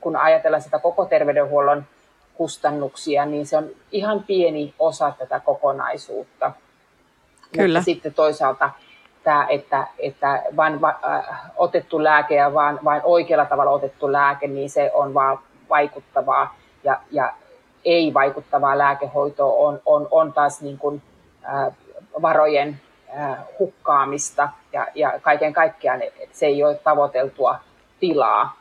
kun 0.01 0.15
ajatellaan 0.15 0.61
sitä 0.61 0.79
koko 0.79 1.05
terveydenhuollon 1.05 1.85
kustannuksia, 2.33 3.25
niin 3.25 3.45
se 3.45 3.57
on 3.57 3.69
ihan 3.91 4.23
pieni 4.23 4.73
osa 4.79 5.13
tätä 5.19 5.39
kokonaisuutta. 5.39 6.51
Kyllä. 7.51 7.79
Mutta 7.79 7.85
sitten 7.85 8.13
toisaalta 8.13 8.71
tämä, 9.25 9.45
että, 9.49 9.87
että 9.99 10.43
vain 10.55 10.81
va, 10.81 10.89
äh, 10.89 11.51
otettu 11.57 12.03
lääke 12.03 12.35
ja 12.35 12.53
vain, 12.53 12.79
vain 12.83 13.01
oikealla 13.03 13.45
tavalla 13.45 13.71
otettu 13.71 14.11
lääke, 14.11 14.47
niin 14.47 14.69
se 14.69 14.91
on 14.93 15.13
vaan 15.13 15.39
vaikuttavaa. 15.69 16.55
Ja, 16.83 16.99
ja 17.11 17.33
ei 17.85 18.13
vaikuttavaa 18.13 18.77
lääkehoitoa 18.77 19.53
on, 19.53 19.81
on, 19.85 20.07
on 20.11 20.33
taas 20.33 20.61
niin 20.61 20.77
kuin, 20.77 21.01
äh, 21.45 21.73
varojen 22.21 22.81
äh, 23.19 23.37
hukkaamista 23.59 24.49
ja, 24.73 24.87
ja 24.95 25.13
kaiken 25.21 25.53
kaikkiaan 25.53 26.01
se 26.31 26.45
ei 26.45 26.63
ole 26.63 26.75
tavoiteltua 26.75 27.59
tilaa. 27.99 28.55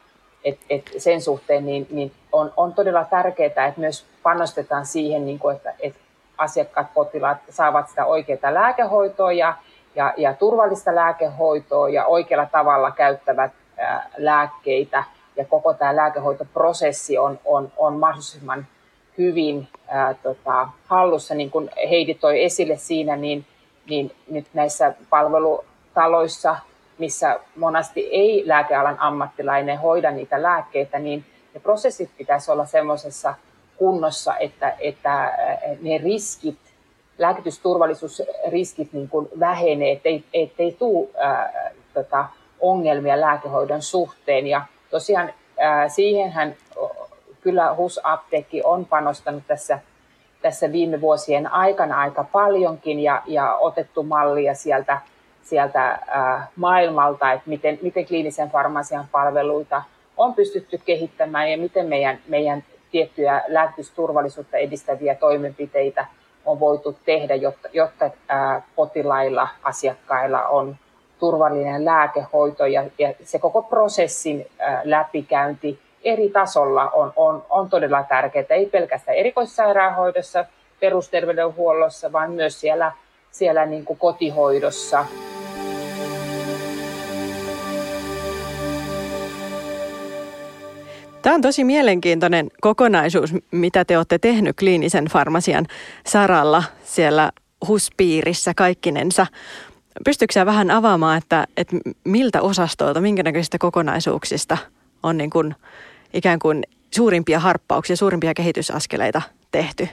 Et, 0.45 0.59
et 0.71 0.91
sen 0.99 1.21
suhteen 1.21 1.67
niin, 1.67 1.87
niin 1.91 2.13
on, 2.33 2.53
on 2.57 2.73
todella 2.73 3.05
tärkeää, 3.05 3.47
että 3.67 3.81
myös 3.81 4.07
panostetaan 4.23 4.87
siihen, 4.87 5.27
niin 5.27 5.39
kuin, 5.39 5.57
että, 5.57 5.75
että 5.81 6.01
asiakkaat, 6.39 6.95
potilaat 6.95 7.39
saavat 7.51 7.89
sitä 7.89 8.05
oikeaa 8.05 8.55
lääkehoitoa 8.55 9.33
ja, 9.33 9.55
ja, 9.95 10.15
ja 10.17 10.35
turvallista 10.35 10.95
lääkehoitoa 10.95 11.89
ja 11.89 12.07
oikealla 12.07 12.47
tavalla 12.53 12.91
käyttävät 12.91 13.53
ää, 13.79 14.11
lääkkeitä. 14.17 15.05
Ja 15.37 15.45
koko 15.45 15.75
tämä 15.75 15.97
lääkehoitoprosessi 15.97 17.19
on, 17.19 17.39
on, 17.45 17.73
on 17.77 17.97
mahdollisimman 17.97 18.67
hyvin 19.19 19.69
ää, 19.89 20.15
tota, 20.15 20.69
hallussa. 20.87 21.35
Niin 21.35 21.51
kuin 21.51 21.71
Heidi 21.91 22.15
toi 22.15 22.45
esille 22.45 22.77
siinä, 22.77 23.17
niin, 23.17 23.47
niin 23.91 24.13
nyt 24.31 24.47
näissä 24.55 24.95
palvelutaloissa, 25.11 26.57
missä 26.99 27.41
monasti 27.57 28.09
ei 28.13 28.43
lääkealan 28.47 29.01
ammattilainen 29.01 29.79
hoida 29.79 30.11
niitä 30.11 30.43
lääkkeitä, 30.43 30.99
niin 30.99 31.25
ne 31.55 31.61
prosessit 31.61 32.11
pitäisi 32.19 32.51
olla 32.51 32.67
semmoisessa 32.67 33.35
kunnossa, 33.77 34.37
että, 34.37 34.77
että 34.79 35.33
ne 35.83 35.99
riskit 35.99 36.59
lääkitysturvallisuusriskit 37.19 38.93
niin 38.93 39.09
kuin 39.09 39.29
vähenee, 39.41 39.93
ettei, 39.93 40.25
ettei 40.35 40.73
tule 40.73 41.09
tota, 41.95 42.25
ongelmia 42.61 43.21
lääkehoidon 43.21 43.83
suhteen. 43.83 44.47
Ja 44.47 44.63
tosiaan 44.91 45.33
ää, 45.59 45.89
siihenhän 45.89 46.57
kyllä 47.41 47.75
HUS-apteekki 47.75 48.63
on 48.65 48.87
panostanut 48.87 49.43
tässä, 49.47 49.79
tässä 50.43 50.73
viime 50.73 51.01
vuosien 51.01 51.53
aikana 51.53 52.01
aika 52.01 52.25
paljonkin 52.25 53.01
ja, 53.01 53.23
ja 53.27 53.55
otettu 53.55 54.03
mallia 54.03 54.55
sieltä, 54.55 55.01
sieltä 55.43 55.83
ää, 56.07 56.49
maailmalta, 56.57 57.33
että 57.33 57.51
miten, 57.51 57.79
miten 57.83 58.07
kliinisen 58.07 58.51
farmasian 58.51 59.09
palveluita 59.13 59.83
on 60.17 60.35
pystytty 60.35 60.81
kehittämään 60.85 61.51
ja 61.51 61.59
miten 61.59 61.87
meidän, 61.87 62.19
meidän 62.29 62.65
tiettyjä 62.91 63.43
lääkitysturvallisuutta 63.49 64.57
edistäviä 64.57 65.15
toimenpiteitä– 65.15 66.07
on 66.47 66.61
voitu 66.61 66.97
tehdä, 67.05 67.35
jotta, 67.35 67.69
jotta 67.73 68.11
potilailla, 68.77 69.49
asiakkailla 69.63 70.43
on 70.43 70.77
turvallinen 71.19 71.85
lääkehoito 71.85 72.67
ja, 72.67 72.85
ja 72.99 73.15
se 73.23 73.39
koko 73.39 73.63
prosessin 73.63 74.47
läpikäynti 74.85 75.79
eri 76.05 76.29
tasolla 76.29 76.91
on, 76.91 77.13
on, 77.17 77.45
on 77.51 77.71
todella 77.71 78.05
tärkeää, 78.09 78.45
ei 78.51 78.67
pelkästään 78.67 79.19
erikoissairaanhoidossa, 79.19 80.45
perusterveydenhuollossa, 80.81 82.13
vaan 82.13 82.31
myös 82.31 82.61
siellä, 82.61 82.93
siellä 83.31 83.67
niin 83.67 83.85
kuin 83.85 83.99
kotihoidossa. 83.99 85.07
Tämä 91.25 91.35
on 91.35 91.43
tosi 91.43 91.65
mielenkiintoinen 91.65 92.51
kokonaisuus, 92.61 93.35
mitä 93.51 93.85
te 93.85 93.97
olette 93.97 94.19
tehnyt 94.19 94.57
kliinisen 94.59 95.05
farmasian 95.05 95.67
saralla 96.07 96.65
siellä 96.85 97.33
HUS-piirissä 97.69 98.53
kaikkinensa. 98.57 99.27
Pystyykö 100.05 100.47
vähän 100.47 100.71
avaamaan, 100.71 101.19
että, 101.19 101.47
että 101.57 101.77
miltä 102.05 102.43
osastoilta, 102.43 103.01
minkä 103.01 103.23
näköisistä 103.23 103.59
kokonaisuuksista 103.59 104.59
on 105.03 105.17
niin 105.17 105.31
kuin, 105.31 105.55
ikään 106.15 106.39
kuin 106.39 106.63
suurimpia 106.95 107.41
harppauksia, 107.41 107.97
suurimpia 107.97 108.35
kehitysaskeleita 108.35 109.23
tehty? 109.51 109.89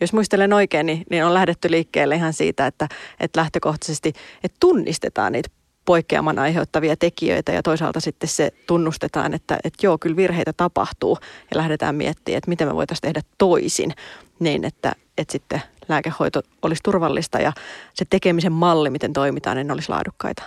Jos 0.00 0.12
muistelen 0.12 0.52
oikein, 0.52 0.86
niin, 0.86 1.04
niin 1.10 1.24
on 1.24 1.34
lähdetty 1.34 1.70
liikkeelle 1.70 2.14
ihan 2.14 2.32
siitä, 2.32 2.66
että, 2.66 2.88
että 3.20 3.40
lähtökohtaisesti 3.40 4.12
että 4.44 4.56
tunnistetaan 4.60 5.32
niitä 5.32 5.48
poikkeaman 5.86 6.38
aiheuttavia 6.38 6.96
tekijöitä 6.96 7.52
ja 7.52 7.62
toisaalta 7.62 8.00
sitten 8.00 8.28
se 8.28 8.50
tunnustetaan, 8.66 9.34
että, 9.34 9.58
että 9.64 9.86
joo, 9.86 9.98
kyllä 9.98 10.16
virheitä 10.16 10.52
tapahtuu 10.56 11.18
ja 11.22 11.58
lähdetään 11.58 11.94
miettimään, 11.94 12.38
että 12.38 12.48
miten 12.48 12.68
me 12.68 12.74
voitaisiin 12.74 13.12
tehdä 13.12 13.28
toisin 13.38 13.92
niin, 14.38 14.64
että, 14.64 14.92
että 15.18 15.32
sitten 15.32 15.62
lääkehoito 15.88 16.40
olisi 16.62 16.82
turvallista 16.82 17.38
ja 17.38 17.52
se 17.94 18.04
tekemisen 18.10 18.52
malli, 18.52 18.90
miten 18.90 19.12
toimitaan, 19.12 19.56
niin 19.56 19.72
olisi 19.72 19.88
laadukkaita. 19.88 20.42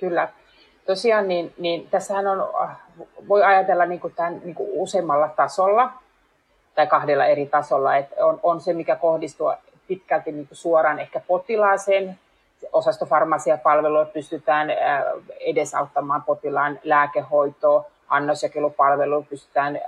Kyllä. 0.00 0.28
Tosiaan, 0.86 1.28
niin, 1.28 1.54
niin 1.58 1.88
tässähän 1.90 2.26
on, 2.26 2.48
voi 3.28 3.42
ajatella 3.42 3.86
niin 3.86 4.00
kuin 4.00 4.14
tämän 4.14 4.40
niin 4.44 4.54
kuin 4.54 4.68
useammalla 4.72 5.28
tasolla 5.28 5.92
tai 6.74 6.86
kahdella 6.86 7.26
eri 7.26 7.46
tasolla. 7.46 7.96
Että 7.96 8.26
on, 8.26 8.40
on 8.42 8.60
se, 8.60 8.72
mikä 8.72 8.96
kohdistuu 8.96 9.52
pitkälti 9.88 10.32
niin 10.32 10.48
kuin 10.48 10.58
suoraan 10.58 10.98
ehkä 10.98 11.20
potilaaseen, 11.20 12.18
osastofarmasiapalvelua 12.72 14.04
pystytään 14.04 14.68
edesauttamaan 15.40 16.22
potilaan 16.22 16.78
lääkehoitoa, 16.84 17.84
annosjakelupalvelua 18.08 19.22
pystytään 19.22 19.80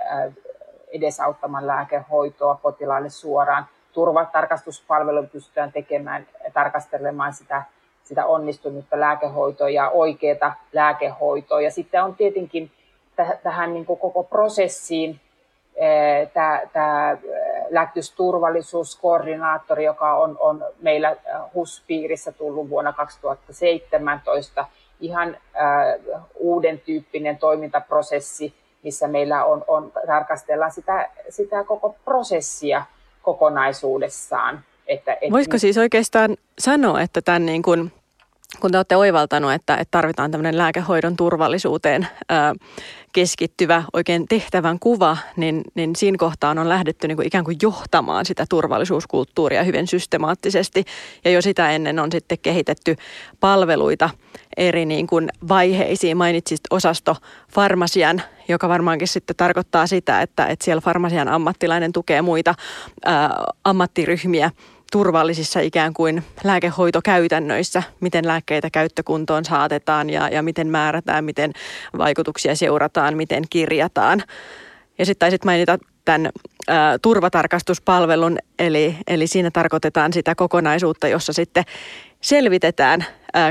edesauttamaan 0.91 1.67
lääkehoitoa 1.67 2.59
potilaalle 2.61 3.09
suoraan, 3.09 3.65
turvatarkastuspalvelu 3.93 5.27
pystytään 5.27 5.71
tekemään, 5.71 6.27
tarkastelemaan 6.53 7.33
sitä, 7.33 7.63
sitä 8.03 8.25
onnistunutta 8.25 8.99
lääkehoitoa 8.99 9.69
ja 9.69 9.89
oikeaa 9.89 10.55
lääkehoitoa. 10.73 11.61
Ja 11.61 11.71
sitten 11.71 12.03
on 12.03 12.15
tietenkin 12.15 12.71
tähän 13.43 13.73
niin 13.73 13.85
koko 13.85 14.23
prosessiin 14.23 15.19
tämä 16.73 17.17
lääkitysturvallisuuskoordinaattori, 17.69 19.83
joka 19.83 20.15
on, 20.15 20.37
on 20.39 20.65
meillä 20.81 21.15
HUS-piirissä 21.53 22.31
tullut 22.31 22.69
vuonna 22.69 22.93
2017, 22.93 24.67
ihan 24.99 25.29
äh, 25.29 25.37
uuden 26.35 26.79
tyyppinen 26.79 27.37
toimintaprosessi, 27.37 28.53
missä 28.83 29.07
meillä 29.07 29.45
on, 29.45 29.65
on 29.67 29.91
tarkastellaan 30.07 30.71
sitä, 30.71 31.09
sitä 31.29 31.63
koko 31.63 31.95
prosessia 32.05 32.85
kokonaisuudessaan. 33.21 34.63
Että, 34.87 35.17
et 35.21 35.31
Voisiko 35.31 35.57
siis 35.57 35.77
oikeastaan 35.77 36.37
sanoa, 36.59 37.01
että 37.01 37.21
tämän 37.21 37.45
niin 37.45 37.61
kuin 37.61 37.91
kun 38.59 38.71
te 38.71 38.77
olette 38.77 38.95
oivaltanut, 38.95 39.53
että, 39.53 39.75
että 39.75 39.91
tarvitaan 39.91 40.31
tämmöinen 40.31 40.57
lääkehoidon 40.57 41.15
turvallisuuteen 41.15 42.07
ää, 42.29 42.55
keskittyvä 43.13 43.83
oikein 43.93 44.27
tehtävän 44.27 44.79
kuva, 44.79 45.17
niin, 45.35 45.61
niin 45.75 45.95
siinä 45.95 46.17
kohtaan 46.17 46.57
on 46.57 46.69
lähdetty 46.69 47.07
niin 47.07 47.15
kuin 47.15 47.27
ikään 47.27 47.45
kuin 47.45 47.57
johtamaan 47.61 48.25
sitä 48.25 48.45
turvallisuuskulttuuria 48.49 49.63
hyvin 49.63 49.87
systemaattisesti. 49.87 50.85
Ja 51.25 51.31
jo 51.31 51.41
sitä 51.41 51.71
ennen 51.71 51.99
on 51.99 52.11
sitten 52.11 52.37
kehitetty 52.41 52.95
palveluita 53.39 54.09
eri 54.57 54.85
niin 54.85 55.07
kuin 55.07 55.29
vaiheisiin. 55.47 56.17
Mainitsit 56.17 56.61
osasto 56.69 57.15
farmasian, 57.53 58.21
joka 58.47 58.69
varmaankin 58.69 59.07
sitten 59.07 59.35
tarkoittaa 59.35 59.87
sitä, 59.87 60.21
että, 60.21 60.45
että 60.45 60.65
siellä 60.65 60.81
farmasian 60.81 61.27
ammattilainen 61.27 61.91
tukee 61.91 62.21
muita 62.21 62.55
ää, 63.05 63.43
ammattiryhmiä 63.63 64.51
turvallisissa 64.91 65.59
ikään 65.59 65.93
kuin 65.93 66.23
lääkehoitokäytännöissä, 66.43 67.83
miten 67.99 68.27
lääkkeitä 68.27 68.69
käyttökuntoon 68.69 69.45
saatetaan 69.45 70.09
ja, 70.09 70.29
ja 70.29 70.43
miten 70.43 70.67
määrätään, 70.67 71.25
miten 71.25 71.51
vaikutuksia 71.97 72.55
seurataan, 72.55 73.17
miten 73.17 73.43
kirjataan. 73.49 74.23
Ja 74.97 75.05
sitten 75.05 75.19
taisit 75.19 75.45
mainita 75.45 75.77
tämän 76.05 76.25
ä, 76.69 76.99
turvatarkastuspalvelun, 77.01 78.37
eli, 78.59 78.97
eli 79.07 79.27
siinä 79.27 79.51
tarkoitetaan 79.51 80.13
sitä 80.13 80.35
kokonaisuutta, 80.35 81.07
jossa 81.07 81.33
sitten 81.33 81.63
selvitetään 82.21 83.05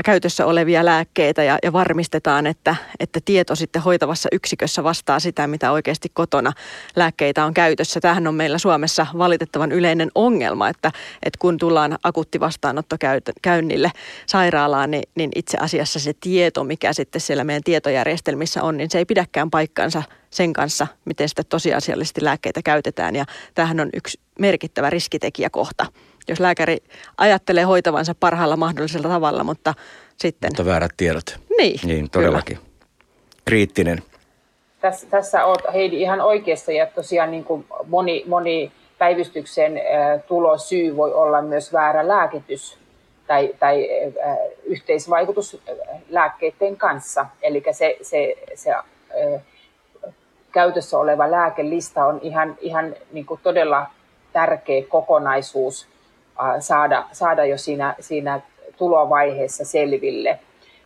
käytössä 0.05 0.45
olevia 0.45 0.85
lääkkeitä 0.85 1.43
ja, 1.43 1.57
ja 1.63 1.73
varmistetaan, 1.73 2.47
että, 2.47 2.75
että 2.99 3.19
tieto 3.25 3.55
sitten 3.55 3.81
hoitavassa 3.81 4.29
yksikössä 4.31 4.83
vastaa 4.83 5.19
sitä, 5.19 5.47
mitä 5.47 5.71
oikeasti 5.71 6.09
kotona 6.13 6.53
lääkkeitä 6.95 7.45
on 7.45 7.53
käytössä. 7.53 7.99
Tähän 7.99 8.27
on 8.27 8.35
meillä 8.35 8.57
Suomessa 8.57 9.07
valitettavan 9.17 9.71
yleinen 9.71 10.11
ongelma, 10.15 10.69
että, 10.69 10.91
että 11.23 11.37
kun 11.39 11.57
tullaan 11.57 11.97
akuutti 12.03 12.39
vastaanottokäynnille 12.39 13.91
sairaalaan, 14.25 14.91
niin, 14.91 15.03
niin 15.15 15.31
itse 15.35 15.57
asiassa 15.57 15.99
se 15.99 16.13
tieto, 16.19 16.63
mikä 16.63 16.93
sitten 16.93 17.21
siellä 17.21 17.43
meidän 17.43 17.63
tietojärjestelmissä 17.63 18.63
on, 18.63 18.77
niin 18.77 18.91
se 18.91 18.97
ei 18.97 19.05
pidäkään 19.05 19.49
paikkansa 19.49 20.03
sen 20.29 20.53
kanssa, 20.53 20.87
miten 21.05 21.29
sitten 21.29 21.45
tosiasiallisesti 21.49 22.23
lääkkeitä 22.23 22.61
käytetään. 22.63 23.15
Ja 23.15 23.25
tämähän 23.55 23.79
on 23.79 23.89
yksi 23.93 24.19
merkittävä 24.39 24.89
riskitekijäkohta 24.89 25.85
jos 26.27 26.39
lääkäri 26.39 26.77
ajattelee 27.17 27.63
hoitavansa 27.63 28.15
parhaalla 28.19 28.57
mahdollisella 28.57 29.09
tavalla, 29.09 29.43
mutta 29.43 29.73
sitten... 30.17 30.49
Mutta 30.49 30.65
väärät 30.65 30.91
tiedot. 30.97 31.39
Niin, 31.57 31.79
Niin, 31.83 32.09
todellakin. 32.09 32.57
Kyllä. 32.57 32.69
Kriittinen. 33.45 34.03
Tässä, 34.81 35.07
tässä 35.09 35.45
olet 35.45 35.61
Heidi 35.73 36.01
ihan 36.01 36.21
oikeassa 36.21 36.71
ja 36.71 36.85
tosiaan 36.85 37.31
niin 37.31 37.43
kuin 37.43 37.65
moni, 37.87 38.23
moni 38.27 38.71
päivystyksen 38.97 39.81
tulosyy 40.27 40.97
voi 40.97 41.13
olla 41.13 41.41
myös 41.41 41.73
väärä 41.73 42.07
lääkitys 42.07 42.77
tai, 43.27 43.53
tai 43.59 43.87
yhteisvaikutus 44.63 45.61
lääkkeiden 46.09 46.77
kanssa. 46.77 47.25
Eli 47.41 47.63
se, 47.71 47.97
se, 48.01 48.35
se 48.55 48.73
käytössä 50.51 50.97
oleva 50.97 51.31
lääkelista 51.31 52.05
on 52.05 52.19
ihan, 52.23 52.57
ihan 52.61 52.95
niin 53.11 53.25
kuin 53.25 53.39
todella 53.43 53.85
tärkeä 54.33 54.83
kokonaisuus 54.89 55.87
saada, 56.59 57.05
saada 57.11 57.45
jo 57.45 57.57
siinä, 57.57 57.95
siinä 57.99 58.41
tulovaiheessa 58.77 59.65
selville. 59.65 60.39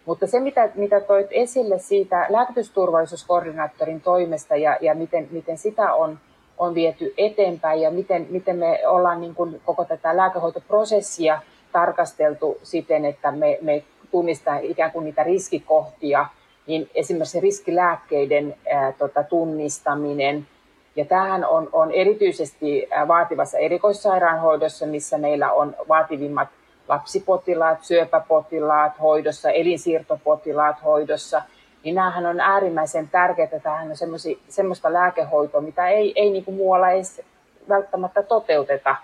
Mutta 0.05 0.27
se, 0.27 0.39
mitä, 0.39 0.69
mitä 0.75 1.01
toit 1.01 1.27
esille 1.31 1.79
siitä 1.79 2.25
lääkitysturvallisuuskoordinaattorin 2.29 4.01
toimesta 4.01 4.55
ja, 4.55 4.77
ja 4.81 4.95
miten, 4.95 5.27
miten 5.31 5.57
sitä 5.57 5.93
on, 5.93 6.19
on 6.57 6.75
viety 6.75 7.13
eteenpäin 7.17 7.81
ja 7.81 7.91
miten, 7.91 8.27
miten 8.29 8.55
me 8.55 8.87
ollaan 8.87 9.21
niin 9.21 9.35
kuin 9.35 9.61
koko 9.65 9.85
tätä 9.85 10.17
lääkehoitoprosessia 10.17 11.41
tarkasteltu 11.71 12.57
siten, 12.63 13.05
että 13.05 13.31
me, 13.31 13.57
me 13.61 13.83
tunnistetaan 14.11 14.63
ikään 14.63 14.91
kuin 14.91 15.05
niitä 15.05 15.23
riskikohtia, 15.23 16.25
niin 16.67 16.89
esimerkiksi 16.95 17.39
riskilääkkeiden 17.39 18.55
ää, 18.71 18.91
tota, 18.91 19.23
tunnistaminen– 19.23 20.47
ja 20.95 21.05
tämähän 21.05 21.45
on, 21.45 21.69
on 21.73 21.91
erityisesti 21.91 22.87
vaativassa 23.07 23.57
erikoissairaanhoidossa, 23.57 24.85
missä 24.85 25.17
meillä 25.17 25.51
on 25.51 25.75
vaativimmat 25.87 26.47
lapsipotilaat, 26.87 27.83
syöpäpotilaat 27.83 29.01
hoidossa, 29.01 29.49
elinsiirtopotilaat 29.49 30.83
hoidossa, 30.83 31.41
niin 31.83 31.95
näähän 31.95 32.25
on 32.25 32.39
äärimmäisen 32.39 33.09
tärkeää. 33.09 33.59
Tämähän 33.63 33.89
on 33.89 34.19
semmoista 34.49 34.93
lääkehoitoa, 34.93 35.61
mitä 35.61 35.87
ei, 35.87 36.13
ei 36.15 36.29
niin 36.29 36.45
kuin 36.45 36.57
muualla 36.57 36.89
edes 36.89 37.21
välttämättä 37.69 38.23
toteuteta. 38.23 38.95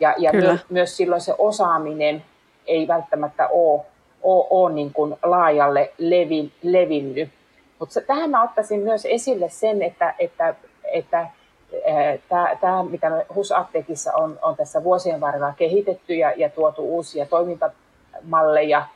Ja, 0.00 0.14
ja 0.18 0.32
myös, 0.32 0.60
myös 0.70 0.96
silloin 0.96 1.20
se 1.20 1.34
osaaminen 1.38 2.24
ei 2.66 2.88
välttämättä 2.88 3.48
ole, 3.48 3.82
ole, 4.22 4.46
ole 4.50 4.72
niin 4.72 4.92
kuin 4.92 5.16
laajalle 5.22 5.92
levi, 5.98 6.52
levinnyt. 6.62 7.28
Mutta 7.78 8.00
tähän 8.00 8.30
mä 8.30 8.42
ottaisin 8.42 8.80
myös 8.80 9.06
esille 9.06 9.48
sen, 9.48 9.82
että, 9.82 10.14
että, 10.18 10.54
että 10.92 11.26
tämä, 12.60 12.82
mitä 12.82 13.24
HUS-apteekissa 13.34 14.12
on, 14.14 14.38
on 14.42 14.56
tässä 14.56 14.84
vuosien 14.84 15.20
varrella 15.20 15.52
kehitetty 15.56 16.14
ja, 16.14 16.32
ja 16.36 16.48
tuotu 16.48 16.82
uusia 16.82 17.26
toimintamalleja, 17.26 18.86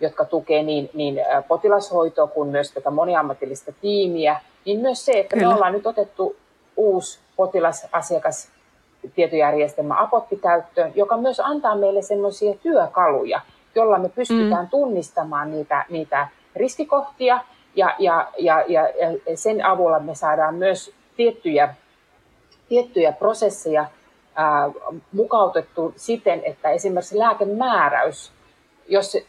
jotka 0.00 0.24
tukevat 0.24 0.66
niin, 0.66 0.90
niin 0.94 1.18
potilashoitoa 1.48 2.26
kuin 2.26 2.48
myös 2.48 2.72
tätä 2.72 2.90
moniammatillista 2.90 3.72
tiimiä, 3.80 4.40
niin 4.64 4.80
myös 4.80 5.04
se, 5.04 5.12
että 5.12 5.36
Kyllä. 5.36 5.48
me 5.48 5.54
ollaan 5.54 5.72
nyt 5.72 5.86
otettu 5.86 6.36
uusi 6.76 7.18
potilasasiakas 7.36 8.48
tietojärjestelmä 9.14 10.02
Apotti 10.02 10.36
käyttöön, 10.36 10.92
joka 10.94 11.16
myös 11.16 11.40
antaa 11.40 11.76
meille 11.76 12.02
sellaisia 12.02 12.54
työkaluja, 12.54 13.40
jolla 13.74 13.98
me 13.98 14.08
pystytään 14.08 14.64
mm. 14.64 14.70
tunnistamaan 14.70 15.50
niitä, 15.50 15.84
niitä 15.88 16.28
riskikohtia 16.56 17.40
ja, 17.74 17.94
ja, 17.98 18.30
ja, 18.38 18.64
ja 18.68 18.88
sen 19.34 19.66
avulla 19.66 19.98
me 19.98 20.14
saadaan 20.14 20.54
myös 20.54 20.94
tiettyjä 21.16 21.74
tiettyjä 22.70 23.12
prosesseja 23.12 23.86
ää, 24.34 24.70
mukautettu 25.12 25.92
siten, 25.96 26.42
että 26.44 26.70
esimerkiksi 26.70 27.18
lääkemääräys, 27.18 28.32
jos 28.88 29.12
se 29.12 29.26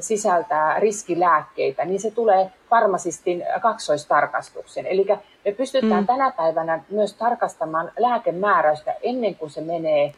sisältää 0.00 0.80
riskilääkkeitä, 0.80 1.84
niin 1.84 2.00
se 2.00 2.10
tulee 2.10 2.50
farmasistin 2.70 3.44
kaksoistarkastuksen. 3.62 4.86
Eli 4.86 5.06
me 5.44 5.52
pystytään 5.52 6.02
mm. 6.02 6.06
tänä 6.06 6.32
päivänä 6.36 6.84
myös 6.90 7.14
tarkastamaan 7.14 7.92
lääkemääräystä 7.98 8.94
ennen 9.02 9.34
kuin 9.34 9.50
se 9.50 9.60
menee 9.60 10.12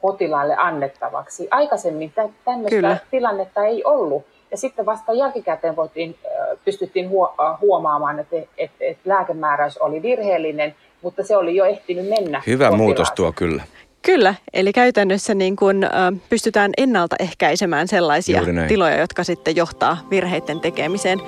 potilaalle 0.00 0.56
annettavaksi. 0.58 1.48
Aikaisemmin 1.50 2.12
tämmöistä 2.44 2.70
Kyllä. 2.70 2.96
tilannetta 3.10 3.64
ei 3.64 3.84
ollut. 3.84 4.24
Ja 4.50 4.56
sitten 4.56 4.86
vasta 4.86 5.12
jälkikäteen 5.12 5.76
voitiin, 5.76 6.16
pystyttiin 6.64 7.10
huomaamaan, 7.60 8.18
että, 8.18 8.36
että, 8.58 8.76
että 8.80 9.02
lääkemääräys 9.10 9.78
oli 9.78 10.02
virheellinen– 10.02 10.74
mutta 11.02 11.24
se 11.24 11.36
oli 11.36 11.56
jo 11.56 11.64
ehtinyt 11.64 12.08
mennä. 12.08 12.42
Hyvä 12.46 12.70
muutos 12.70 13.10
tuo 13.10 13.32
kyllä. 13.32 13.62
Kyllä, 14.02 14.34
eli 14.52 14.72
käytännössä 14.72 15.34
niin 15.34 15.56
kun, 15.56 15.84
ö, 15.84 15.88
pystytään 16.30 16.70
ennaltaehkäisemään 16.76 17.88
sellaisia 17.88 18.42
tiloja, 18.68 19.00
jotka 19.00 19.24
sitten 19.24 19.56
johtaa 19.56 19.98
virheiden 20.10 20.60
tekemiseen. 20.60 21.18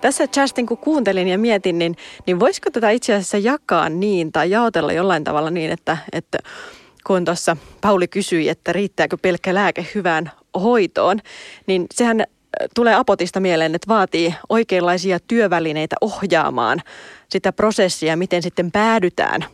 Tässä 0.00 0.28
Justin, 0.36 0.66
kun 0.66 0.78
kuuntelin 0.78 1.28
ja 1.28 1.38
mietin, 1.38 1.78
niin, 1.78 1.96
niin 2.26 2.40
voisiko 2.40 2.70
tätä 2.70 2.90
itse 2.90 3.14
asiassa 3.14 3.38
jakaa 3.38 3.88
niin 3.88 4.32
tai 4.32 4.50
jaotella 4.50 4.92
jollain 4.92 5.24
tavalla 5.24 5.50
niin, 5.50 5.70
että, 5.70 5.96
että 6.12 6.38
kun 7.06 7.24
tuossa 7.24 7.56
Pauli 7.80 8.08
kysyi, 8.08 8.48
että 8.48 8.72
riittääkö 8.72 9.16
pelkkä 9.22 9.54
lääke 9.54 9.86
hyvään 9.94 10.30
hoitoon, 10.54 11.18
niin 11.66 11.86
sehän 11.94 12.24
tulee 12.74 12.94
apotista 12.94 13.40
mieleen, 13.40 13.74
että 13.74 13.88
vaatii 13.88 14.34
oikeanlaisia 14.48 15.18
työvälineitä 15.28 15.96
ohjaamaan 16.00 16.82
sitä 17.28 17.52
prosessia, 17.52 18.16
miten 18.16 18.42
sitten 18.42 18.70
päädytään 18.70 19.44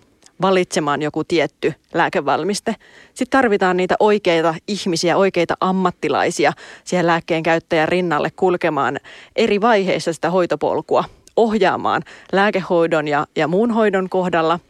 valitsemaan 0.43 1.03
joku 1.03 1.25
tietty 1.25 1.75
lääkevalmiste. 1.95 2.77
Sitten 3.15 3.39
tarvitaan 3.39 3.77
niitä 3.77 3.95
oikeita 4.01 4.55
ihmisiä, 4.69 5.17
oikeita 5.17 5.55
ammattilaisia 5.61 6.53
siihen 6.85 7.07
lääkkeen 7.07 7.43
käyttäjän 7.43 7.89
rinnalle 7.89 8.31
kulkemaan 8.31 9.01
eri 9.37 9.61
vaiheissa 9.61 10.13
sitä 10.13 10.31
hoitopolkua, 10.31 11.05
ohjaamaan 11.37 12.03
lääkehoidon 12.33 13.09
ja, 13.09 13.27
ja 13.37 13.49
muun 13.49 13.71
hoidon 13.71 14.09
kohdalla– 14.09 14.61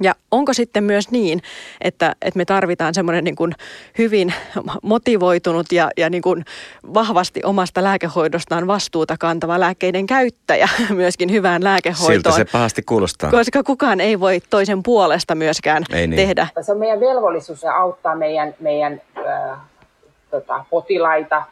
ja 0.00 0.14
onko 0.30 0.52
sitten 0.52 0.84
myös 0.84 1.10
niin, 1.10 1.42
että, 1.80 2.16
että 2.22 2.38
me 2.38 2.44
tarvitaan 2.44 2.94
semmoinen 2.94 3.24
niin 3.24 3.36
kuin 3.36 3.52
hyvin 3.98 4.34
motivoitunut 4.82 5.72
ja, 5.72 5.90
ja 5.96 6.10
niin 6.10 6.22
kuin 6.22 6.44
vahvasti 6.94 7.40
omasta 7.44 7.84
lääkehoidostaan 7.84 8.66
vastuuta 8.66 9.16
kantava 9.20 9.60
lääkkeiden 9.60 10.06
käyttäjä 10.06 10.68
myöskin 10.90 11.30
hyvään 11.30 11.64
lääkehoitoon? 11.64 12.12
Siltä 12.12 12.30
se 12.30 12.44
pahasti 12.44 12.82
kuulostaa. 12.82 13.30
Koska 13.30 13.62
kukaan 13.62 14.00
ei 14.00 14.20
voi 14.20 14.40
toisen 14.50 14.82
puolesta 14.82 15.34
myöskään 15.34 15.84
ei 15.92 16.06
niin. 16.06 16.16
tehdä. 16.16 16.46
Se 16.60 16.72
on 16.72 16.78
meidän 16.78 17.00
velvollisuus 17.00 17.64
auttaa 17.64 18.14
meidän, 18.14 18.54
meidän 18.60 19.02
äh, 19.18 19.58
tota, 20.30 20.64
potilaita, 20.70 21.36
äh, 21.36 21.44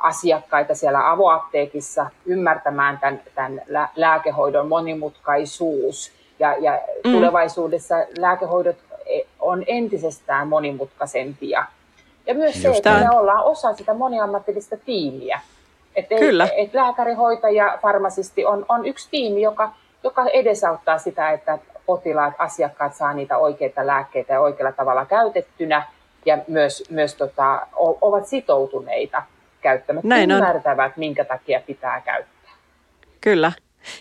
asiakkaita 0.00 0.74
siellä 0.74 1.10
avoapteekissa 1.10 2.06
ymmärtämään 2.26 2.98
tämän, 2.98 3.22
tämän 3.34 3.62
lääkehoidon 3.96 4.68
monimutkaisuus– 4.68 6.12
ja, 6.38 6.56
ja 6.60 6.80
mm. 7.04 7.12
tulevaisuudessa 7.12 7.94
lääkehoidot 8.18 8.76
e, 9.06 9.20
on 9.40 9.64
entisestään 9.66 10.48
monimutkaisempia. 10.48 11.64
Ja 12.26 12.34
myös 12.34 12.54
Just 12.54 12.62
se, 12.62 12.76
että 12.76 13.08
me 13.10 13.16
ollaan 13.18 13.44
osa 13.44 13.72
sitä 13.72 13.94
moniammatillista 13.94 14.76
tiimiä. 14.76 15.40
Että 15.96 16.14
Kyllä. 16.14 16.48
Et 16.56 16.74
lääkäri, 16.74 17.14
hoitaja, 17.14 17.78
farmasisti 17.82 18.44
on, 18.44 18.66
on 18.68 18.86
yksi 18.86 19.08
tiimi, 19.10 19.42
joka, 19.42 19.72
joka 20.04 20.26
edesauttaa 20.26 20.98
sitä, 20.98 21.30
että 21.30 21.58
potilaat, 21.86 22.34
asiakkaat 22.38 22.94
saa 22.94 23.12
niitä 23.12 23.38
oikeita 23.38 23.86
lääkkeitä 23.86 24.32
ja 24.32 24.40
oikealla 24.40 24.72
tavalla 24.72 25.06
käytettynä 25.06 25.86
ja 26.26 26.38
myös, 26.48 26.84
myös 26.90 27.14
tota, 27.14 27.66
ovat 28.00 28.26
sitoutuneita 28.26 29.22
käyttämään, 29.60 30.02
Näin 30.08 30.30
ymmärtävät, 30.30 30.86
on. 30.86 30.92
minkä 30.96 31.24
takia 31.24 31.60
pitää 31.66 32.00
käyttää. 32.00 32.50
Kyllä. 33.20 33.52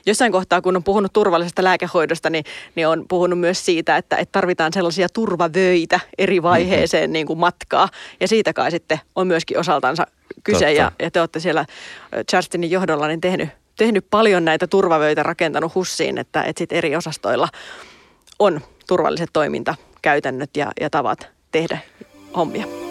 Jossain 0.06 0.32
kohtaa, 0.32 0.62
kun 0.62 0.76
on 0.76 0.84
puhunut 0.84 1.14
turvallisesta 1.14 1.64
lääkehoidosta, 1.64 2.30
niin, 2.30 2.46
niin 2.76 2.88
on 2.88 3.06
puhunut 3.08 3.40
myös 3.40 3.66
siitä, 3.66 3.98
että, 3.98 4.16
että 4.16 4.32
tarvitaan 4.32 4.74
sellaisia 4.74 5.10
turvavöitä 5.10 6.00
eri 6.18 6.44
vaiheeseen 6.44 7.04
mm-hmm. 7.04 7.14
niin 7.14 7.28
kuin 7.28 7.40
matkaa. 7.40 7.90
Ja 8.20 8.28
siitä 8.28 8.54
kai 8.54 8.72
sitten 8.72 9.00
on 9.16 9.28
myöskin 9.28 9.60
osaltansa 9.60 10.08
kyse. 10.44 10.74
Ja, 10.74 10.92
ja 11.00 11.12
te 11.12 11.20
olette 11.20 11.40
siellä 11.40 11.66
Charstinin 12.32 12.72
johdolla 12.72 13.08
niin 13.08 13.22
tehnyt, 13.22 13.50
tehnyt 13.78 14.06
paljon 14.10 14.46
näitä 14.46 14.68
turvavöitä 14.68 15.24
rakentanut 15.24 15.76
hussiin, 15.76 16.18
että, 16.18 16.44
että 16.44 16.60
sit 16.60 16.72
eri 16.72 16.96
osastoilla 16.96 17.48
on 18.40 18.62
turvalliset 18.88 19.30
toimintakäytännöt 19.34 20.58
ja, 20.58 20.72
ja 20.82 20.90
tavat 20.90 21.28
tehdä 21.52 21.80
hommia. 22.36 22.85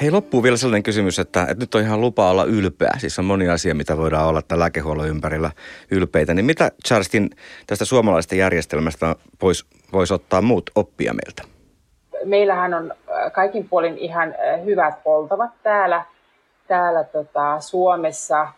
Hei, 0.00 0.10
loppuu 0.10 0.42
vielä 0.42 0.56
sellainen 0.56 0.82
kysymys, 0.82 1.18
että, 1.18 1.42
että 1.42 1.54
nyt 1.58 1.74
on 1.74 1.80
ihan 1.80 2.00
lupa 2.00 2.30
olla 2.30 2.44
ylpeä. 2.44 2.90
Siis 2.98 3.18
on 3.18 3.24
moni 3.24 3.48
asia, 3.48 3.74
mitä 3.74 3.96
voidaan 3.96 4.28
olla 4.28 4.42
tämän 4.42 4.60
lääkehuollon 4.60 5.08
ympärillä 5.08 5.50
ylpeitä. 5.90 6.34
Niin 6.34 6.44
mitä 6.44 6.70
Charlestin 6.86 7.30
tästä 7.66 7.84
suomalaisesta 7.84 8.34
järjestelmästä 8.34 9.16
voisi 9.42 9.64
vois 9.92 10.12
ottaa 10.12 10.42
muut 10.42 10.70
oppia 10.74 11.12
meiltä? 11.14 11.42
Meillähän 12.24 12.74
on 12.74 12.92
äh, 12.92 13.32
kaikin 13.32 13.68
puolin 13.68 13.98
ihan 13.98 14.28
äh, 14.28 14.64
hyvät 14.64 14.94
oltavat 15.04 15.50
täällä, 15.62 16.04
täällä 16.68 17.04
tota 17.04 17.60
Suomessa 17.60 18.48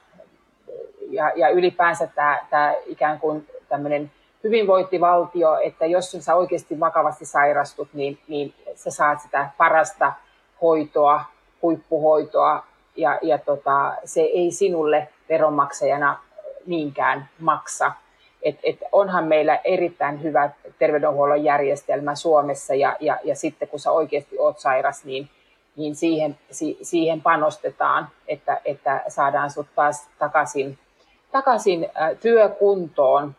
ja, 1.11 1.33
ja 1.37 1.49
ylipäänsä 1.49 2.07
tämä, 2.07 2.39
tämä 2.51 2.75
ikään 2.87 3.21
kuin 3.21 3.47
tämmöinen 3.69 4.11
hyvinvointivaltio, 4.45 5.59
että 5.59 5.87
jos 5.87 6.17
sä 6.21 6.35
oikeasti 6.35 6.81
vakavasti 6.81 7.27
sairastut, 7.27 7.89
niin, 7.93 8.19
niin 8.29 8.55
sä 8.75 8.91
saat 8.91 9.21
sitä 9.21 9.51
parasta 9.57 10.13
hoitoa, 10.63 11.25
huippuhoitoa 11.63 12.65
ja, 12.97 13.19
ja 13.23 13.39
tota, 13.39 13.95
se 14.05 14.21
ei 14.21 14.51
sinulle 14.51 15.09
veronmaksajana 15.29 16.19
niinkään 16.67 17.29
maksa. 17.39 17.93
Et, 18.43 18.59
et 18.63 18.79
onhan 18.93 19.25
meillä 19.25 19.61
erittäin 19.65 20.23
hyvä 20.23 20.51
terveydenhuollon 20.79 21.45
järjestelmä 21.45 22.15
Suomessa 22.15 22.75
ja, 22.75 22.97
ja, 23.01 23.19
ja 23.25 23.37
sitten 23.37 23.69
kun 23.69 23.81
sä 23.81 23.91
oikeasti 23.91 24.39
oot 24.39 24.59
sairas, 24.59 25.05
niin, 25.05 25.29
niin 25.77 25.97
siihen, 25.97 26.39
si, 26.51 26.79
siihen 26.83 27.23
panostetaan, 27.23 28.09
että, 28.29 28.61
että 28.65 29.05
saadaan 29.09 29.51
sut 29.51 29.67
taas 29.75 30.09
takaisin, 30.19 30.79
takaisin 31.33 31.89
työkuntoon. 32.21 33.35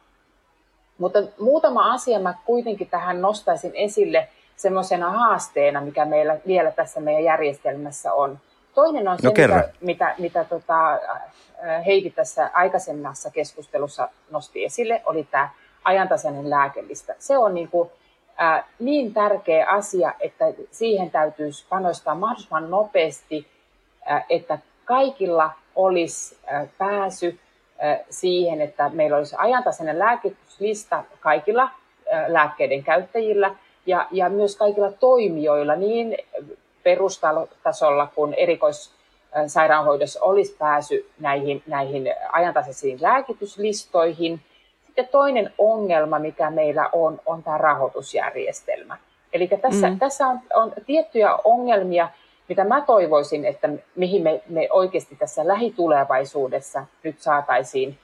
Mutta 0.98 1.20
muutama 1.40 1.94
asia 1.94 2.20
mä 2.20 2.34
kuitenkin 2.46 2.90
tähän 2.90 3.22
nostaisin 3.22 3.72
esille 3.76 4.30
semmoisena 4.58 5.10
haasteena, 5.10 5.82
mikä 5.82 6.06
meillä 6.06 6.38
vielä 6.48 6.72
tässä 6.72 7.00
meidän 7.00 7.24
järjestelmässä 7.24 8.14
on. 8.14 8.40
Toinen 8.76 9.08
on 9.08 9.18
no 9.24 9.32
se, 9.36 9.48
mitä, 9.48 9.70
mitä, 9.82 10.16
mitä 10.18 10.44
tota, 10.44 11.00
Heidi 11.86 12.10
tässä 12.10 12.50
aikaisemmassa 12.54 13.32
keskustelussa 13.32 14.10
nosti 14.32 14.66
esille, 14.66 15.02
oli 15.06 15.24
tämä 15.24 15.50
ajantasainen 15.84 16.50
lääkelistä. 16.50 17.16
Se 17.20 17.38
on 17.38 17.54
niin, 17.54 17.68
kuin, 17.68 17.90
äh, 18.42 18.64
niin 18.80 19.14
tärkeä 19.14 19.68
asia, 19.68 20.14
että 20.20 20.46
siihen 20.72 21.12
täytyisi 21.12 21.66
panostaa 21.70 22.16
mahdollisimman 22.16 22.70
nopeasti, 22.72 23.48
äh, 24.12 24.26
että 24.30 24.60
kaikilla 24.86 25.52
olisi 25.76 26.38
äh, 26.54 26.68
pääsy 26.78 27.40
äh, 27.84 28.00
siihen, 28.10 28.62
että 28.62 28.90
meillä 28.90 29.18
olisi 29.18 29.36
ajantasainen 29.40 30.00
lääkityslista 30.00 31.04
kaikilla 31.20 31.64
äh, 31.64 31.70
lääkkeiden 32.28 32.84
käyttäjillä 32.84 33.56
ja, 33.88 34.08
ja 34.12 34.30
myös 34.30 34.56
kaikilla 34.56 34.92
toimijoilla 34.92 35.76
niin 35.76 36.18
perustasolla 36.84 38.08
kuin 38.16 38.34
erikoissairaanhoidossa 38.34 40.20
olisi 40.22 40.56
pääsy 40.60 41.10
näihin, 41.20 41.64
näihin 41.68 42.14
ajantasaisiin 42.32 42.98
lääkityslistoihin. 43.02 44.42
Sitten 44.86 45.08
toinen 45.08 45.54
ongelma, 45.58 46.20
mikä 46.20 46.50
meillä 46.50 46.90
on, 46.94 47.20
on 47.26 47.44
tämä 47.44 47.58
rahoitusjärjestelmä. 47.58 48.98
Eli 49.34 49.48
tässä, 49.48 49.90
mm. 49.90 50.00
tässä 50.00 50.28
on, 50.28 50.40
on 50.54 50.74
tiettyjä 50.86 51.36
ongelmia, 51.44 52.10
mitä 52.50 52.64
mä 52.64 52.82
toivoisin, 52.82 53.46
että 53.46 53.70
mihin 53.96 54.24
me, 54.24 54.42
me 54.50 54.68
oikeasti 54.72 55.16
tässä 55.16 55.48
lähitulevaisuudessa 55.48 56.86
nyt 57.04 57.20
saataisiin 57.20 57.98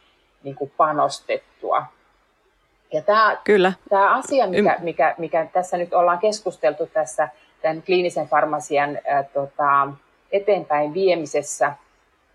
niin 0.44 0.56
kuin 0.56 0.72
panostettua. 0.78 1.86
Ja 2.94 3.02
tämä, 3.02 3.38
Kyllä. 3.44 3.74
tämä 3.90 4.16
asia, 4.16 4.48
mikä, 4.48 4.78
mikä, 4.80 5.16
mikä 5.18 5.48
tässä 5.54 5.78
nyt 5.78 5.94
ollaan 5.94 6.20
keskusteltu 6.20 6.88
tässä 6.88 7.30
tämän 7.62 7.82
kliinisen 7.82 8.28
farmasian 8.28 9.00
ää, 9.08 9.24
tota, 9.24 9.88
eteenpäin 10.32 10.94
viemisessä, 10.94 11.74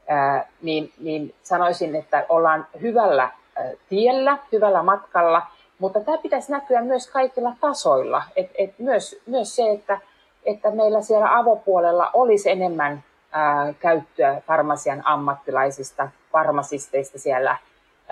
ää, 0.09 0.49
niin, 0.63 0.93
niin 1.01 1.35
sanoisin, 1.43 1.95
että 1.97 2.27
ollaan 2.29 2.67
hyvällä 2.81 3.23
ää, 3.23 3.65
tiellä, 3.89 4.39
hyvällä 4.53 4.83
matkalla, 4.83 5.43
mutta 5.79 6.01
tämä 6.01 6.19
pitäisi 6.19 6.53
näkyä 6.53 6.81
myös 6.81 7.11
kaikilla 7.11 7.53
tasoilla. 7.61 8.23
Et, 8.37 8.51
et 8.59 8.79
myös, 8.79 9.21
myös 9.27 9.57
se, 9.57 9.71
että, 9.71 10.01
että 10.45 10.71
meillä 10.71 11.03
siellä 11.03 11.39
avopuolella 11.39 12.11
olisi 12.13 12.51
enemmän 12.51 13.05
ää, 13.33 13.75
käyttöä 13.81 14.41
farmasian 14.47 15.03
ammattilaisista, 15.05 16.09
farmasisteista 16.33 17.19
siellä 17.19 17.57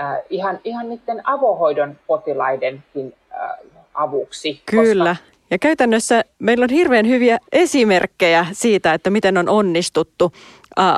äh, 0.00 0.18
ihan, 0.30 0.60
ihan 0.64 0.88
niiden 0.88 1.28
avohoidon 1.28 1.98
potilaidenkin 2.06 3.14
äh, 3.32 3.50
avuksi. 3.94 4.62
Kyllä. 4.66 5.16
Koska... 5.16 5.36
Ja 5.50 5.58
käytännössä 5.58 6.24
meillä 6.38 6.64
on 6.64 6.70
hirveän 6.70 7.08
hyviä 7.08 7.38
esimerkkejä 7.52 8.46
siitä, 8.52 8.94
että 8.94 9.10
miten 9.10 9.38
on 9.38 9.48
onnistuttu 9.48 10.32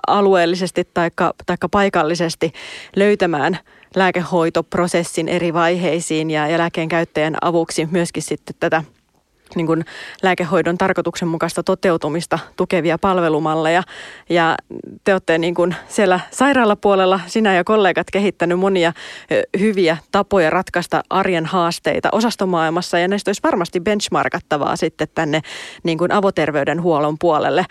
alueellisesti 0.07 0.89
tai 0.95 1.11
paikallisesti 1.71 2.53
löytämään 2.97 3.59
lääkehoitoprosessin 3.97 5.29
eri 5.29 5.55
vaiheisiin 5.55 6.31
ja, 6.31 6.49
ja 6.49 6.59
käyttäjän 6.89 7.37
avuksi 7.41 7.89
myöskin 7.91 8.23
sitten 8.23 8.55
tätä– 8.61 8.83
niin 9.55 9.67
kuin 9.67 9.85
lääkehoidon 10.23 10.79
tarkoituksenmukaista 10.79 11.63
toteutumista 11.63 12.39
tukevia 12.57 12.99
palvelumalleja. 12.99 13.83
Ja 14.29 14.57
te 15.05 15.13
olette 15.13 15.39
niin 15.39 15.55
kuin 15.55 15.75
siellä 15.89 16.21
sairaalapuolella, 16.31 17.21
sinä 17.27 17.55
ja 17.55 17.65
kollegat, 17.65 18.07
kehittänyt 18.13 18.59
monia 18.59 18.93
hyviä 19.59 19.97
tapoja 20.13 20.51
ratkaista 20.51 21.03
arjen 21.11 21.47
haasteita 21.47 22.09
osastomaailmassa. 22.13 22.99
Ja 22.99 23.09
näistä 23.09 23.29
olisi 23.29 23.43
varmasti 23.43 23.81
benchmarkattavaa 23.81 24.77
sitten 24.77 25.09
tänne 25.15 25.41
niin 25.83 25.99
kuin 25.99 26.13
avoterveydenhuollon 26.13 27.17
puolelle 27.19 27.65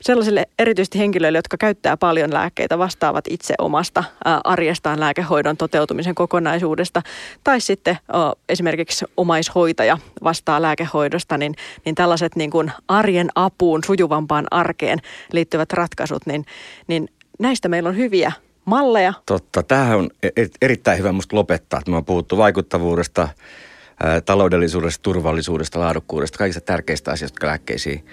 sellaisille 0.00 0.46
erityisesti 0.58 0.98
henkilöille, 0.98 1.38
jotka 1.38 1.56
käyttää 1.56 1.96
paljon 1.96 2.34
lääkkeitä, 2.34 2.78
vastaavat 2.78 3.24
itse 3.30 3.54
omasta 3.58 4.04
arjestaan 4.44 5.00
lääkehoidon 5.00 5.56
toteutumisen 5.56 6.14
kokonaisuudesta, 6.14 7.02
tai 7.44 7.60
sitten 7.60 7.98
esimerkiksi 8.48 9.04
omaishoitaja 9.16 9.98
vastaa 10.24 10.62
lääkehoidosta, 10.62 11.38
niin, 11.38 11.54
niin 11.84 11.94
tällaiset 11.94 12.36
niin 12.36 12.50
kuin 12.50 12.72
arjen 12.88 13.28
apuun, 13.34 13.80
sujuvampaan 13.86 14.46
arkeen 14.50 14.98
liittyvät 15.32 15.72
ratkaisut, 15.72 16.26
niin, 16.26 16.44
niin 16.86 17.08
näistä 17.38 17.68
meillä 17.68 17.88
on 17.88 17.96
hyviä 17.96 18.32
malleja. 18.64 19.12
Totta, 19.26 19.62
tämähän 19.62 19.98
on 19.98 20.10
e-, 20.22 20.42
e-, 20.42 20.48
erittäin 20.62 20.98
hyvä 20.98 21.12
musta 21.12 21.36
lopettaa, 21.36 21.78
että 21.78 21.90
me 21.90 21.96
on 21.96 22.04
puhuttu 22.04 22.36
vaikuttavuudesta, 22.36 23.28
taloudellisuudesta, 24.24 25.02
turvallisuudesta, 25.02 25.80
laadukkuudesta, 25.80 26.38
kaikista 26.38 26.60
tärkeistä 26.60 27.10
asioista, 27.10 27.34
jotka 27.34 27.46
lääkkeisiin 27.46 28.04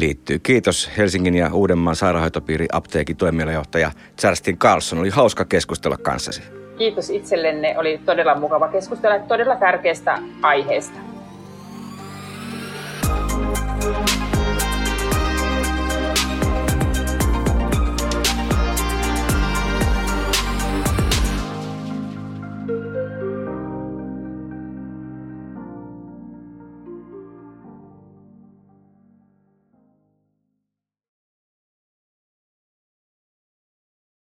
liittyy. 0.00 0.38
Kiitos 0.38 0.90
Helsingin 0.96 1.34
ja 1.34 1.54
Uudenmaan 1.54 1.96
sairaanhoitopiiri 1.96 2.66
apteekin 2.72 3.16
toimialajohtaja 3.16 3.90
Charlestin 4.20 4.58
Carlson. 4.58 4.98
Oli 4.98 5.10
hauska 5.10 5.44
keskustella 5.44 5.96
kanssasi. 5.96 6.42
Kiitos 6.78 7.10
itsellenne. 7.10 7.78
Oli 7.78 8.00
todella 8.04 8.34
mukava 8.34 8.68
keskustella 8.68 9.18
todella 9.18 9.56
tärkeästä 9.56 10.18
aiheesta. 10.42 10.98